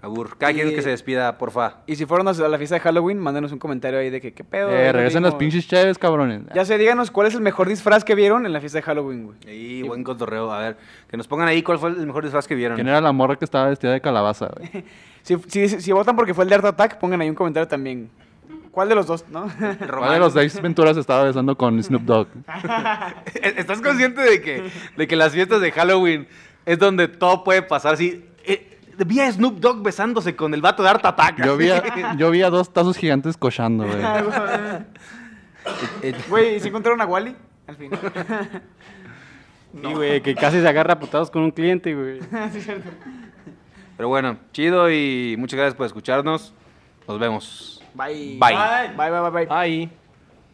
[0.00, 0.36] Abur.
[0.38, 1.78] Cada quien que se despida, porfa.
[1.86, 4.44] Y si fueron a la fiesta de Halloween, mándenos un comentario ahí de que qué
[4.44, 4.70] pedo.
[4.70, 6.42] Eh, regresen las pinches chaves, cabrones.
[6.54, 9.26] Ya sé, díganos cuál es el mejor disfraz que vieron en la fiesta de Halloween,
[9.26, 9.38] güey.
[9.46, 10.52] Y buen cotorreo.
[10.52, 10.76] A ver,
[11.08, 12.76] que nos pongan ahí cuál fue el mejor disfraz que vieron.
[12.76, 14.84] ¿Quién era la morra que estaba vestida de calabaza, güey?
[15.22, 18.08] Si, si, si votan porque fue el de Art Attack, pongan ahí un comentario también.
[18.70, 19.50] ¿Cuál de los dos, no?
[19.90, 22.28] ¿Cuál de los seis Venturas estaba besando con Snoop Dogg?
[23.34, 26.28] ¿Estás consciente de que, de que las fiestas de Halloween
[26.64, 28.24] es donde todo puede pasar así?
[28.44, 31.44] Eh, vi a Snoop Dogg besándose con el vato de Art Attack.
[31.44, 33.98] Yo vi a, yo vi a dos tazos gigantes cochando, güey.
[36.28, 37.36] Güey, ¿y si encontraron a Wally?
[37.66, 38.00] Al final.
[39.70, 42.20] Sí, güey, que casi se agarra a putados con un cliente, güey.
[42.50, 42.88] sí, es cierto.
[43.98, 46.54] Pero bueno, chido y muchas gracias por escucharnos.
[47.06, 47.84] Nos vemos.
[47.94, 48.38] Bye.
[48.40, 48.56] Bye.
[48.96, 49.46] Bye, bye, bye, bye.
[49.50, 49.90] Ay.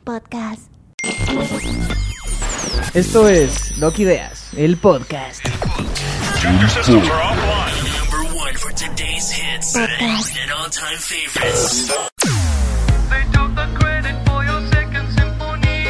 [0.02, 0.70] Podcast.
[2.92, 5.44] Esto es Loki Ideas, el podcast.
[6.44, 7.63] One for
[9.76, 11.88] and all-time favorites.
[11.88, 15.80] They took the credit for your second symphony,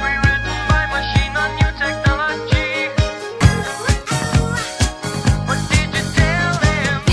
[0.00, 2.70] rewritten by machine on new technology.
[5.46, 7.04] What did you tell them?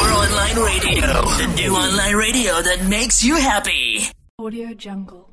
[0.00, 4.08] Your online radio, the new online radio that makes you happy.
[4.38, 5.29] Audio Jungle.